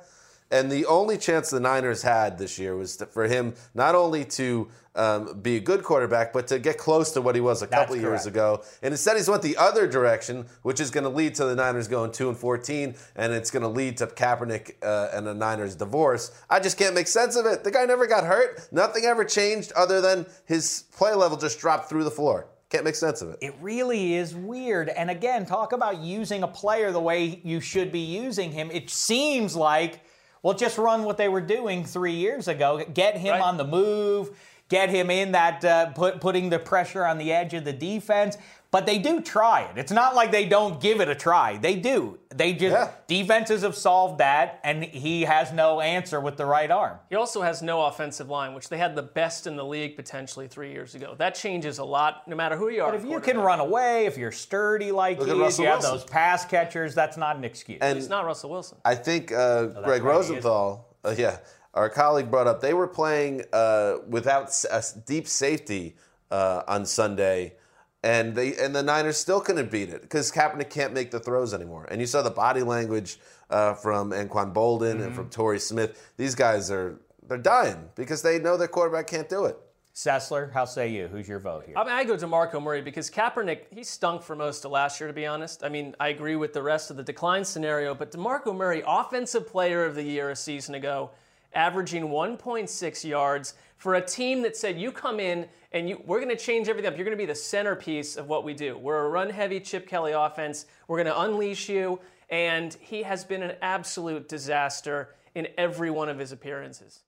[0.50, 4.24] And the only chance the Niners had this year was to, for him not only
[4.24, 7.66] to um, be a good quarterback, but to get close to what he was a
[7.66, 8.26] couple That's years correct.
[8.26, 8.62] ago.
[8.82, 11.86] And instead, he's went the other direction, which is going to lead to the Niners
[11.86, 15.76] going two and fourteen, and it's going to lead to Kaepernick uh, and the Niners'
[15.76, 16.32] divorce.
[16.48, 17.62] I just can't make sense of it.
[17.62, 18.66] The guy never got hurt.
[18.72, 22.48] Nothing ever changed other than his play level just dropped through the floor.
[22.70, 23.38] Can't make sense of it.
[23.40, 24.88] It really is weird.
[24.88, 28.70] And again, talk about using a player the way you should be using him.
[28.70, 30.00] It seems like,
[30.42, 32.84] well, just run what they were doing three years ago.
[32.94, 33.42] Get him Right.
[33.42, 34.30] on the move,
[34.68, 38.36] get him in that, uh, put, putting the pressure on the edge of the defense.
[38.70, 39.78] But they do try it.
[39.78, 41.56] It's not like they don't give it a try.
[41.56, 42.18] They do.
[42.34, 42.90] They just, Yeah.
[43.06, 46.98] defenses have solved that, and he has no answer with the right arm.
[47.08, 50.48] He also has no offensive line, which they had the best in the league potentially
[50.48, 51.14] three years ago.
[51.16, 52.92] That changes a lot, no matter who you are.
[52.92, 55.70] But if you can run away, if you're sturdy like Look he is, Russell you
[55.70, 55.98] have Wilson.
[56.00, 57.78] those pass catchers, that's not an excuse.
[57.80, 58.76] And He's not Russell Wilson.
[58.84, 60.02] I think uh, Greg right.
[60.02, 61.38] Rosenthal, uh, yeah,
[61.72, 65.96] our colleague brought up they were playing uh, without a deep safety
[66.30, 67.54] uh, on Sunday,
[68.02, 71.52] and they and the Niners still couldn't beat it because Kaepernick can't make the throws
[71.52, 71.86] anymore.
[71.90, 73.18] And you saw the body language
[73.50, 75.02] uh, from Anquan Boldin Mm-hmm.
[75.02, 76.12] and from Torrey Smith.
[76.16, 79.56] These guys are they're dying because they know their quarterback can't do it.
[79.94, 81.08] Sessler, how say you?
[81.08, 81.74] Who's your vote here?
[81.76, 85.00] I mean, I go to Marco Murray because Kaepernick, he stunk for most of last
[85.00, 85.64] year, to be honest.
[85.64, 89.48] I mean, I agree with the rest of the decline scenario, but DeMarco Murray, Offensive
[89.48, 91.10] Player of the Year a season ago,
[91.54, 96.34] averaging 1.6 yards for a team that said, you come in and you, we're going
[96.36, 96.96] to change everything up.
[96.96, 98.76] You're going to be the centerpiece of what we do.
[98.76, 100.66] We're a run heavy Chip Kelly offense.
[100.88, 102.00] We're going to unleash you.
[102.30, 107.00] And he has been an absolute disaster in every one of his appearances.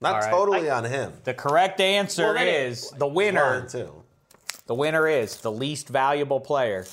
[0.00, 0.30] Not All right.
[0.30, 1.12] totally on him.
[1.24, 3.66] The correct answer Well, then it- is the winner.
[4.66, 6.84] The winner is the least valuable player.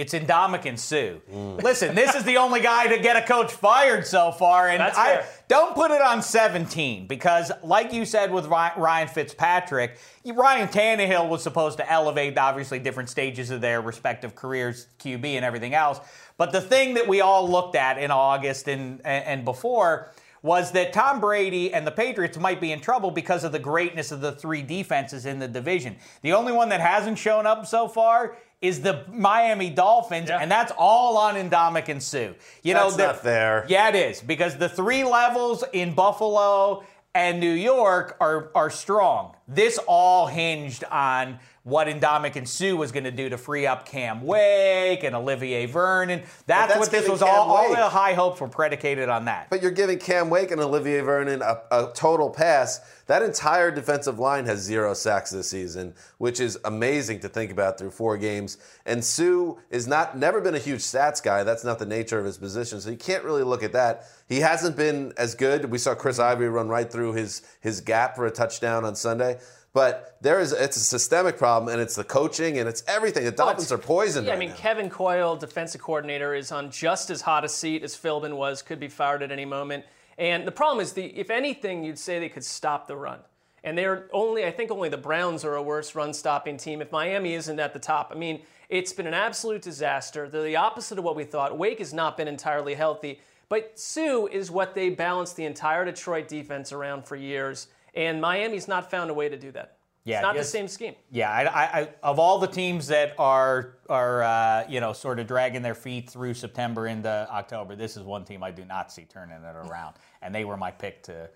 [0.00, 1.20] It's Ndamukong Suh.
[1.30, 1.62] Mm.
[1.62, 4.96] Listen, this is the only guy to get a coach fired so far, and That's
[4.96, 5.26] I fair.
[5.48, 11.42] don't put it on 17 because, like you said with Ryan Fitzpatrick, Ryan Tannehill was
[11.42, 16.00] supposed to elevate, obviously, different stages of their respective careers, QB and everything else.
[16.38, 20.10] But the thing that we all looked at in August and and before
[20.42, 24.10] was that Tom Brady and the Patriots might be in trouble because of the greatness
[24.10, 25.96] of the three defenses in the division.
[26.22, 30.38] The only one that hasn't shown up so far is the Miami Dolphins, Yeah.
[30.40, 32.34] and that's all on Ndamukong Suh.
[32.62, 33.64] You know, That's the- not fair.
[33.68, 36.82] Yeah, it is because the three levels in Buffalo
[37.14, 39.34] and New York are are strong.
[39.48, 41.40] This all hinged on
[41.70, 46.22] what Ndamukong Suh was going to do to free up Cam Wake and Olivier Vernon.
[46.46, 47.50] That's, that's what this was Cam all.
[47.50, 49.48] All the high hopes were predicated on that.
[49.48, 52.80] But you're giving Cam Wake and Olivier Vernon a, a total pass.
[53.06, 57.78] That entire defensive line has zero sacks this season, which is amazing to think about
[57.78, 58.58] through four games.
[58.86, 61.42] And Suh is not never been a huge stats guy.
[61.42, 64.04] That's not the nature of his position, so you can't really look at that.
[64.28, 65.70] He hasn't been as good.
[65.70, 69.38] We saw Chris Ivory run right through his his gap for a touchdown on Sunday.
[69.72, 73.24] But there is it's a systemic problem, and it's the coaching, and it's everything.
[73.24, 74.56] The Dolphins are poisoned Yeah, right I mean, now.
[74.56, 78.62] Kevin Coyle, defensive coordinator, is on just as hot a seat as Philbin was.
[78.62, 79.84] Could be fired at any moment.
[80.18, 83.20] And the problem is, the if anything, you'd say they could stop the run.
[83.62, 86.80] And they're only, I think, only the Browns are a worse run-stopping team.
[86.80, 88.40] If Miami isn't at the top, I mean,
[88.70, 90.28] it's been an absolute disaster.
[90.28, 91.58] They're the opposite of what we thought.
[91.58, 96.26] Wake has not been entirely healthy, but Suh is what they balanced the entire Detroit
[96.26, 97.66] defense around for years.
[97.94, 99.78] And Miami's not found a way to do that.
[100.04, 100.46] Yeah, it's not yes.
[100.46, 100.94] the same scheme.
[101.10, 105.18] Yeah, I, I, I, of all the teams that are are uh, you know sort
[105.18, 108.90] of dragging their feet through September into October, this is one team I do not
[108.90, 111.28] see turning it around, and they were my pick to,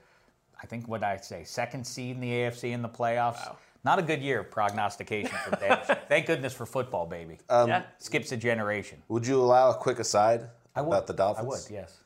[0.62, 3.54] I think what I say, second seed in the AFC in the playoffs.
[3.84, 5.78] Not a good year of prognostication for them.
[6.08, 7.38] Thank goodness for football, baby.
[7.50, 7.82] Um, Yeah.
[7.98, 9.02] Skips a generation.
[9.08, 10.88] Would you allow a quick aside I would.
[10.88, 11.46] about the Dolphins?
[11.46, 11.98] I would, yes.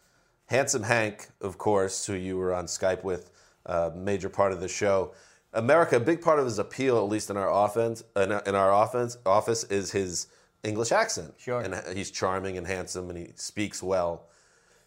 [0.46, 3.30] Handsome Hank, of course, who you were on Skype with,
[3.68, 5.12] a major part of the show.
[5.54, 8.54] America, a big part of his appeal, at least in our offense, in our, in
[8.54, 10.26] our offense office, is his
[10.62, 11.32] English accent.
[11.38, 11.60] Sure.
[11.60, 14.24] and he's charming and handsome, and he speaks well.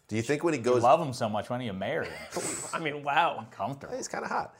[0.08, 1.48] Do you think when he You goes, love him so much.
[1.50, 2.42] Why don't you marry him?
[2.74, 3.46] I mean, wow.
[3.50, 3.96] Comfortable.
[3.96, 4.54] he's kind of hot.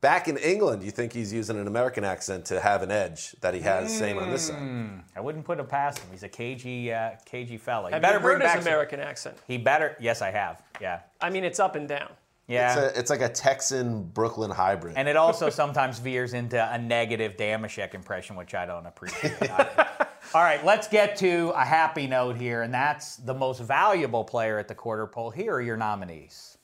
[0.00, 3.36] Back in England, do you think he's using an American accent to have an edge
[3.40, 4.56] that he has same on this side?
[4.58, 6.08] Mm, I wouldn't put it past him.
[6.10, 7.88] He's a cagey, uh, cagey fella.
[7.88, 9.36] He Have better you bring heard back his some- American accent?
[9.46, 9.96] He better.
[10.00, 10.60] Yes, I have.
[10.80, 11.00] Yeah.
[11.20, 12.08] I mean, it's up and down.
[12.48, 12.72] Yeah.
[12.72, 14.96] It's, a, it's like a Texan Brooklyn hybrid.
[14.96, 19.50] And it also sometimes veers into a negative Dameshek impression, which I don't appreciate.
[20.34, 24.58] All right, let's get to a happy note here, and that's the most valuable player
[24.58, 25.30] at the quarter poll.
[25.30, 26.56] Here are your nominees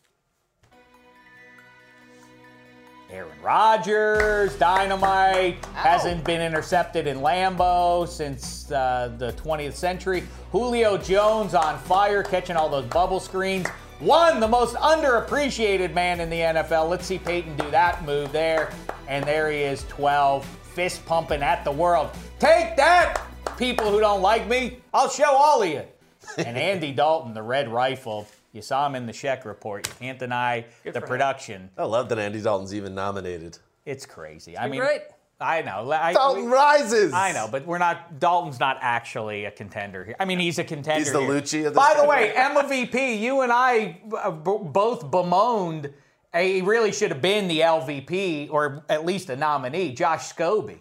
[3.11, 10.25] Aaron Rodgers, Dynamite, hasn't been intercepted in Lambeau since uh, the 20th century.
[10.53, 13.67] Julio Jones on fire, catching all those bubble screens.
[14.01, 16.89] One, the most underappreciated man in the NFL.
[16.89, 18.71] Let's see Peyton do that move there.
[19.09, 22.11] And there he is, 12, fist pumping at the world.
[22.39, 23.21] Take that,
[23.57, 24.79] people who don't like me.
[24.95, 25.83] I'll show all of you.
[26.37, 28.29] And Andy Dalton, the red rifle.
[28.53, 29.89] You saw him in the Sheck report.
[29.89, 31.09] You can't deny Good the for him.
[31.09, 31.71] production.
[31.77, 33.59] I love that Andy Dalton's even nominated.
[33.87, 34.57] It's crazy.
[34.57, 35.03] I mean, great.
[35.41, 35.91] I know.
[35.93, 37.13] I, Dalton rises.
[37.13, 38.19] I know, but we're not.
[38.19, 40.17] Dalton's not actually a contender here.
[40.19, 40.99] I mean, he's a contender.
[40.99, 41.31] He's the here.
[41.31, 45.93] Lucci of this By the way, Emma VP, you and I uh, both bemoaned.
[46.35, 49.93] He really should have been the LVP or at least a nominee.
[49.93, 50.81] Josh Scobee.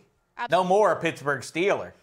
[0.51, 1.93] No more a Pittsburgh Steeler.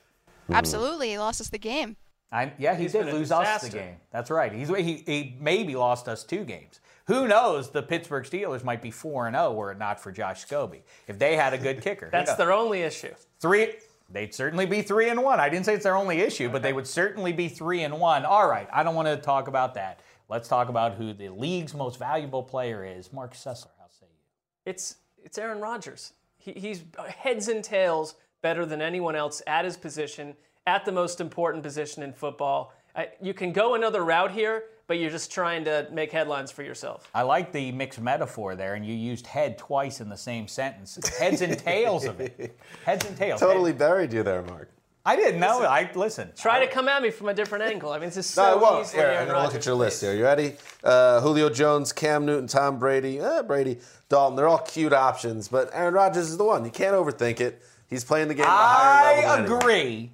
[0.51, 1.97] Absolutely, he lost us the game.
[2.31, 3.97] I, yeah, he He's did lose us the game.
[4.11, 4.53] That's right.
[4.53, 6.81] He's he, he maybe lost us two games.
[7.07, 7.71] Who knows?
[7.71, 10.83] The Pittsburgh Steelers might be four and zero were it not for Josh Scobee.
[11.07, 13.15] If they had a good kicker, That's their only issue.
[13.41, 13.75] Three.
[14.11, 15.41] They'd certainly be three and one.
[15.41, 18.25] I didn't say it's their only issue, but they would certainly be three and one.
[18.25, 20.01] All right, I don't want to talk about that.
[20.29, 23.13] Let's talk about who the league's most valuable player is.
[23.13, 23.71] Mark Sessler.
[23.79, 24.19] How say you?
[24.67, 26.13] It's it's Aaron Rodgers.
[26.39, 30.35] He, he's uh, heads and tails better than anyone else at his position,
[30.67, 32.73] at the most important position in football.
[32.95, 36.63] I, you can go another route here, but you're just trying to make headlines for
[36.63, 37.09] yourself.
[37.15, 40.99] I like the mixed metaphor there, and you used head twice in the same sentence.
[41.19, 42.59] Heads and tails of it.
[42.85, 43.41] Heads and tails.
[43.41, 44.71] Totally buried you there, Mark.
[45.07, 45.63] I didn't know.
[45.63, 46.33] I listen.
[46.35, 47.93] Try to come at me from a different angle.
[47.93, 48.87] I mean, this is No, I so won't.
[48.87, 50.15] easily Here, I'm gonna look at your list here.
[50.15, 50.55] You ready?
[50.83, 54.35] Uh, Julio Jones, Cam Newton, Tom Brady, eh, Brady, Dalton.
[54.35, 56.65] They're all cute options, but Aaron Rodgers is the one.
[56.65, 57.63] You can't overthink it.
[57.87, 59.31] He's playing the game at a higher level.
[59.31, 59.61] I than anyone.
[59.61, 60.11] agree.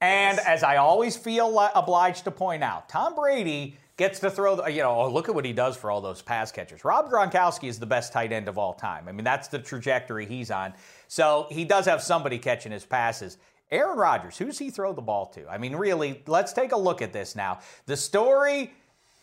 [0.00, 4.66] And as I always feel obliged to point out, Tom Brady gets to throw, the,
[4.68, 6.86] you know, oh, look at what he does for all those pass catchers.
[6.86, 9.06] Rob Gronkowski is the best tight end of all time.
[9.06, 10.72] I mean, that's the trajectory he's on.
[11.06, 13.36] So he does have somebody catching his passes.
[13.70, 15.46] Aaron Rodgers, who's he throw the ball to?
[15.46, 17.58] I mean, really, let's take a look at this now.
[17.84, 18.72] The story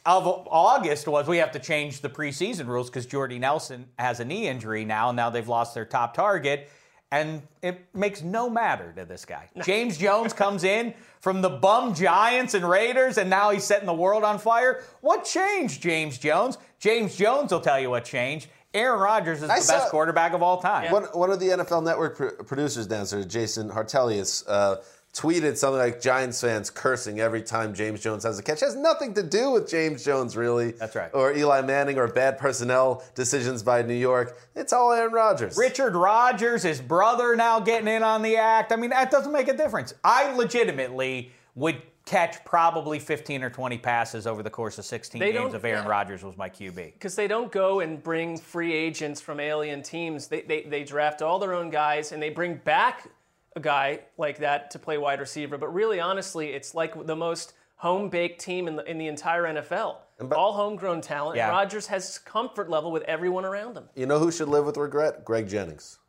[0.05, 4.25] of August was we have to change the preseason rules because Jordy Nelson has a
[4.25, 6.69] knee injury now, and now they've lost their top target.
[7.11, 9.49] And it makes no matter to this guy.
[9.63, 13.93] James Jones comes in from the bum Giants and Raiders, and now he's setting the
[13.93, 14.83] world on fire.
[15.01, 16.57] What changed, James Jones?
[16.79, 18.47] James Jones will tell you what changed.
[18.73, 20.91] Aaron Rodgers is I the saw- best quarterback of all time.
[20.91, 24.77] One, one of the NFL Network pr- producers downstairs, Jason Hartelius, uh,
[25.17, 28.61] tweeted something like Giants fans cursing every time James Jones has a catch.
[28.61, 30.71] It has nothing to do with James Jones, really.
[30.71, 31.09] That's right.
[31.13, 34.39] Or Eli Manning or bad personnel decisions by New York.
[34.55, 35.57] It's all Aaron Rodgers.
[35.57, 38.71] Richard Rodgers, his brother now getting in on the act.
[38.71, 39.93] I mean, that doesn't make a difference.
[40.03, 45.33] I legitimately would catch probably 15 or 20 passes over the course of 16 They
[45.33, 45.89] games if Aaron yeah.
[45.89, 46.93] Rodgers was my QB.
[46.93, 50.27] because they don't go and bring free agents from alien teams.
[50.27, 53.09] They, they, they draft all their own guys and they bring back
[53.55, 55.57] a guy like that to play wide receiver.
[55.57, 59.43] But really, honestly, it's like the most home baked team in the, in the entire
[59.43, 59.97] NFL.
[60.35, 61.37] all homegrown talent.
[61.37, 61.49] Yeah.
[61.49, 63.85] Rodgers has comfort level with everyone around him.
[63.95, 65.23] You know who should live with regret?
[65.23, 65.99] Greg Jennings.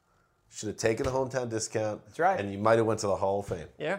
[0.51, 2.05] Should have taken the hometown discount.
[2.07, 2.41] That's right.
[2.41, 3.69] And you might have went to the Hall of Fame.
[3.79, 3.99] Yeah.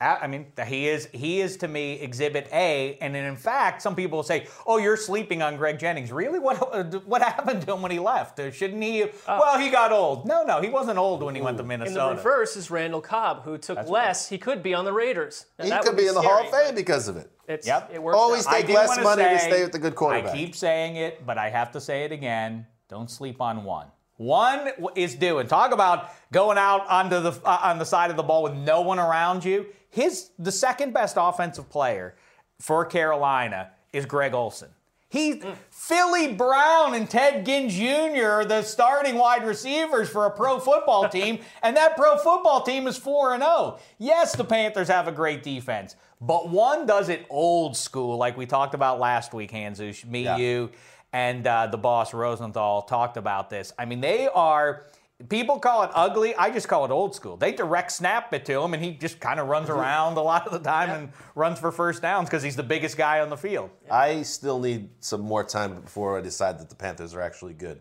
[0.00, 3.82] I I mean, he is he is to me Exhibit A, and then in fact,
[3.82, 6.38] some people say, "Oh, you're sleeping on Greg Jennings." Really?
[6.38, 8.40] What what happened to him when he left?
[8.40, 9.06] Uh, Shouldn't he?
[9.26, 10.26] well, he got old.
[10.26, 11.90] No, no, he wasn't old when he went to Minnesota.
[11.90, 12.22] In Minnesota.
[12.22, 14.28] the reverse is Randall Cobb, who took That's less.
[14.28, 15.46] He could be on the Raiders.
[15.58, 17.30] Now, He that could would be in the Hall of Fame because of it.
[17.46, 17.90] It's, Yep.
[17.92, 18.52] It works Always out.
[18.52, 20.32] take less wanna money to stay with the good quarterback.
[20.32, 22.66] I keep saying it, but I have to say it again.
[22.88, 23.86] Don't sleep on one.
[24.20, 25.46] One is doing.
[25.46, 28.82] Talk about going out onto the uh, on the side of the ball with no
[28.82, 29.64] one around you.
[29.88, 32.14] His the second best offensive player
[32.58, 34.68] for Carolina is Greg Olsen.
[35.08, 38.26] He Philly Brown and Ted Ginn Jr.
[38.26, 42.86] are the starting wide receivers for a pro football team, and that pro football team
[42.86, 43.78] is 4 and 0.
[43.96, 48.44] Yes, the Panthers have a great defense, but one does it old school, like we
[48.44, 50.36] talked about last week, Hanzus, me, Yeah.
[50.36, 50.70] you,
[51.12, 53.72] and uh, the boss Rosenthal talked about this.
[53.78, 54.86] I mean, they are.
[55.28, 56.34] People call it ugly.
[56.34, 57.36] I just call it old school.
[57.36, 60.46] They direct snap it to him, and he just kind of runs around a lot
[60.46, 63.36] of the time and runs for first downs because he's the biggest guy on the
[63.36, 63.68] field.
[63.90, 67.80] I still need some more time before I decide that the Panthers are actually good.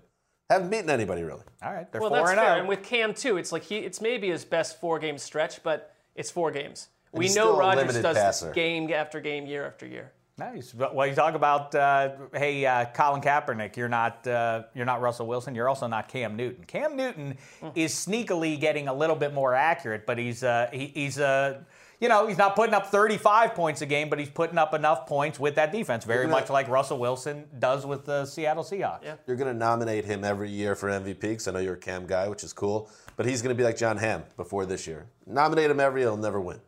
[0.49, 1.43] Haven't beaten anybody really.
[1.63, 2.55] All right, they're well, four that's and fair.
[2.55, 2.59] oh.
[2.59, 5.95] And with Cam too, it's like he, it's maybe his best four game stretch, but
[6.15, 6.89] it's four games.
[7.13, 8.47] And we know still Rodgers does passer.
[8.47, 10.11] this game after game, year after year.
[10.39, 10.73] Nice.
[10.73, 15.27] Well, you talk about, uh, hey, uh, Colin Kaepernick, you're not, uh, you're not Russell
[15.27, 15.53] Wilson.
[15.53, 16.63] You're also not Cam Newton.
[16.63, 17.37] Cam Newton
[17.75, 21.61] is sneakily getting a little bit more accurate, but he's, uh, he, he's, uh,
[21.99, 25.05] you know, he's not putting up 35 points a game, but he's putting up enough
[25.05, 29.03] points with that defense, very gonna- much like Russell Wilson does with the Seattle Seahawks.
[29.03, 29.15] Yeah.
[29.27, 32.07] You're going to nominate him every year for MVP because I know you're a Cam
[32.07, 32.89] guy, which is cool.
[33.17, 35.07] But he's going to be like Jon Hamm before this year.
[35.27, 36.61] Nominate him every year, he'll never win.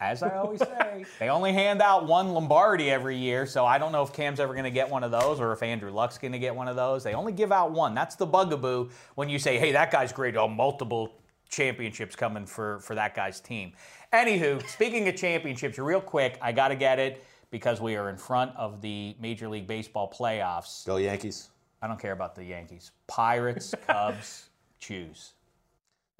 [0.00, 3.92] As I always say, they only hand out one Lombardi every year, so I don't
[3.92, 6.32] know if Cam's ever going to get one of those or if Andrew Luck's going
[6.32, 7.02] to get one of those.
[7.02, 7.94] They only give out one.
[7.94, 10.36] That's the bugaboo when you say, hey, that guy's great.
[10.36, 11.14] Oh, multiple
[11.48, 13.72] championships coming for, for that guy's team.
[14.12, 18.16] Anywho, speaking of championships, real quick, I got to get it because we are in
[18.16, 20.84] front of the Major League Baseball playoffs.
[20.86, 21.50] Go Yankees.
[21.82, 22.92] I don't care about the Yankees.
[23.06, 25.32] Pirates, Cubs, choose.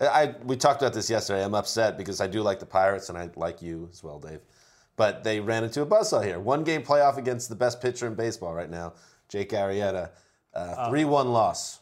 [0.00, 1.44] I we talked about this yesterday.
[1.44, 4.40] I'm upset because I do like the Pirates and I like you as well, Dave.
[4.96, 6.38] But they ran into a buzzsaw here.
[6.40, 8.94] One game playoff against the best pitcher in baseball right now,
[9.28, 10.10] Jake Arrieta.
[10.54, 11.80] Uh, Three-one loss.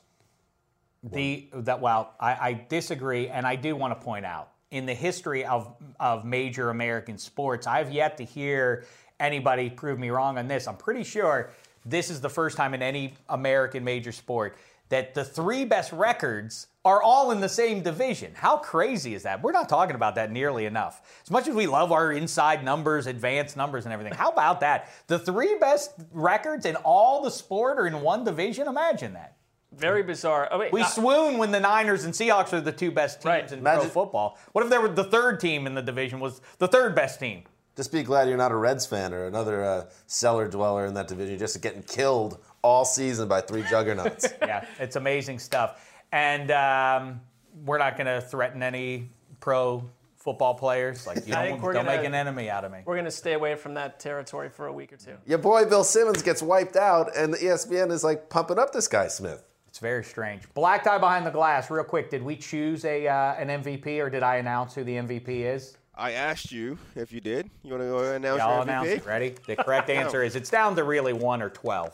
[1.04, 4.94] The that well, I, I disagree, and I do want to point out in the
[4.94, 8.84] history of of major American sports, I've yet to hear
[9.20, 10.66] anybody prove me wrong on this.
[10.66, 11.50] I'm pretty sure
[11.84, 14.56] this is the first time in any American major sport
[14.90, 18.32] that the three best records are all in the same division.
[18.34, 19.42] How crazy is that?
[19.42, 21.00] We're not talking about that nearly enough.
[21.24, 24.90] As much as we love our inside numbers, advanced numbers, and everything, how about that?
[25.06, 28.68] The three best records in all the sport are in one division.
[28.68, 29.36] Imagine that.
[29.72, 30.46] Very bizarre.
[30.52, 33.24] Oh, wait, We uh, swoon when the Niners and Seahawks are the two best teams
[33.26, 33.52] Right.
[33.52, 34.38] in Imagine- pro football.
[34.52, 37.42] What if there were the third team in the division was the third best team?
[37.76, 41.08] Just be glad you're not a Reds fan or another uh, cellar dweller in that
[41.08, 41.30] division.
[41.32, 44.26] You're just getting killed all season by three juggernauts.
[44.42, 45.86] yeah, it's amazing stuff.
[46.12, 47.20] And um,
[47.64, 49.84] we're not going to threaten any pro
[50.16, 51.06] football players.
[51.06, 52.78] Like you I don't, don't gonna- make an enemy out of me.
[52.86, 55.16] We're going to stay away from that territory for a week or two.
[55.26, 58.88] Your boy Bill Simmons gets wiped out, and the ESPN is like pumping up this
[58.88, 59.44] guy Smith.
[59.68, 60.44] It's very strange.
[60.54, 61.70] Black tie behind the glass.
[61.70, 64.94] Real quick, did we choose a uh, an MVP or did I announce who the
[64.94, 65.76] MVP is?
[65.96, 67.50] I asked you if you did.
[67.62, 69.06] You want to go ahead and announce Yeah, I'll your announce it.
[69.06, 69.34] Ready?
[69.46, 71.92] The correct answer is it's down to really one or 12.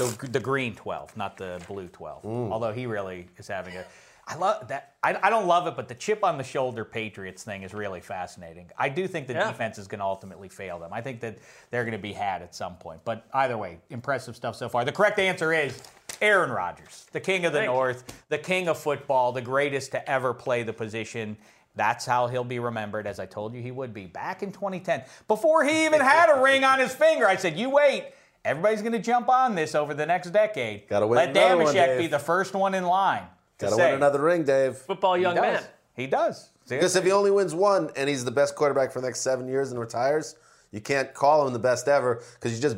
[0.00, 2.24] The, the green 12, not the blue 12.
[2.24, 3.84] Although he really is having a.
[4.26, 4.94] I love that.
[5.02, 8.00] I, I don't love it, but the chip on the shoulder Patriots thing is really
[8.00, 8.70] fascinating.
[8.78, 9.48] I do think the Yeah.
[9.48, 10.90] defense is going to ultimately fail them.
[10.92, 11.38] I think that
[11.70, 13.00] they're going to be had at some point.
[13.04, 14.84] But either way, impressive stuff so far.
[14.84, 15.82] The correct answer is
[16.22, 17.74] Aaron Rodgers, the king of the Thank you.
[17.74, 21.36] North, the king of football, the greatest to ever play the position.
[21.74, 25.02] That's how he'll be remembered, as I told you he would be back in 2010.
[25.28, 28.04] Before he even had a ring on his finger, I said, You wait.
[28.44, 30.88] Everybody's going to jump on this over the next decade.
[30.88, 33.24] Gotta win Let another Dameshek be the first one in line.
[33.58, 34.76] Got to win another ring, Dave.
[34.76, 35.62] Football young he man.
[35.94, 36.48] He does.
[36.68, 39.48] Because if he only wins one and he's the best quarterback for the next seven
[39.48, 40.36] years and retires,
[40.70, 42.76] you can't call him the best ever because you just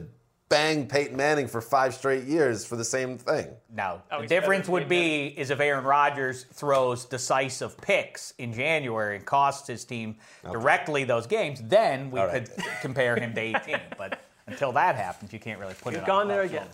[0.49, 3.49] banged Peyton Manning for five straight years for the same thing.
[3.75, 9.17] No, oh, the difference would be is if Aaron Rodgers throws decisive picks in January
[9.17, 10.17] and costs his team
[10.51, 12.45] directly those games, then we All right.
[12.45, 13.81] could compare him to 18.
[13.97, 16.01] But until that happens, you can't really put it on.
[16.01, 16.67] You've gone on there again.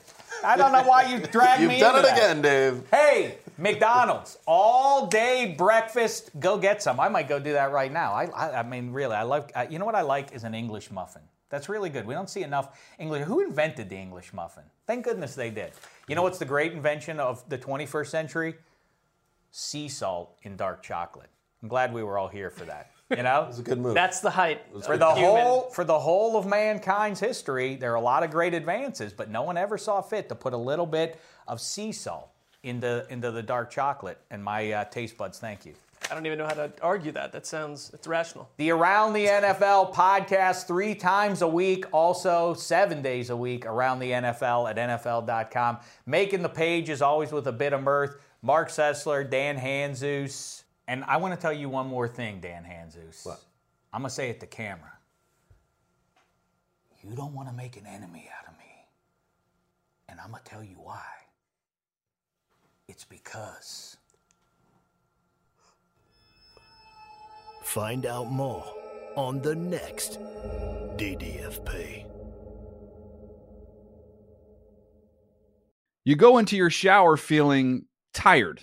[0.44, 1.74] I don't know why you dragged me.
[1.74, 2.18] You've done into it that.
[2.18, 2.82] again, Dave.
[2.90, 6.30] Hey, McDonald's all day breakfast.
[6.38, 7.00] Go get some.
[7.00, 8.12] I might go do that right now.
[8.12, 9.50] I, I, I mean, really, I love.
[9.54, 11.22] Uh, you know what I like is an English muffin.
[11.50, 12.06] That's really good.
[12.06, 13.24] We don't see enough English.
[13.24, 14.64] Who invented the English muffin?
[14.86, 15.72] Thank goodness they did.
[16.06, 18.54] You know what's the great invention of the 21st century?
[19.50, 21.30] Sea salt in dark chocolate.
[21.62, 22.90] I'm glad we were all here for that.
[23.10, 23.94] You know, It's a good move.
[23.94, 24.60] That's the height.
[24.84, 25.42] for the human.
[25.42, 29.30] whole for the whole of mankind's history, there are a lot of great advances, but
[29.30, 32.28] no one ever saw fit to put a little bit of sea salt
[32.62, 34.18] into into the dark chocolate.
[34.30, 35.74] And my uh, taste buds, thank you.
[36.10, 37.32] I don't even know how to argue that.
[37.32, 38.48] That sounds it's rational.
[38.56, 43.98] The Around the NFL podcast three times a week, also seven days a week around
[43.98, 45.78] the NFL at NFL.com.
[46.06, 48.16] Making the pages always with a bit of mirth.
[48.42, 50.62] Mark Sessler, Dan Hanzus.
[50.88, 53.24] And I want to tell you one more thing, Dan Hanzus.
[53.26, 53.40] What?
[53.92, 54.92] I'm going to say it to camera.
[57.04, 58.64] You don't want to make an enemy out of me.
[60.08, 61.04] And I'm going to tell you why.
[62.88, 63.98] It's because.
[67.62, 68.64] Find out more
[69.14, 70.18] on the next
[70.96, 72.06] DDFP.
[76.04, 77.84] You go into your shower feeling
[78.14, 78.62] tired,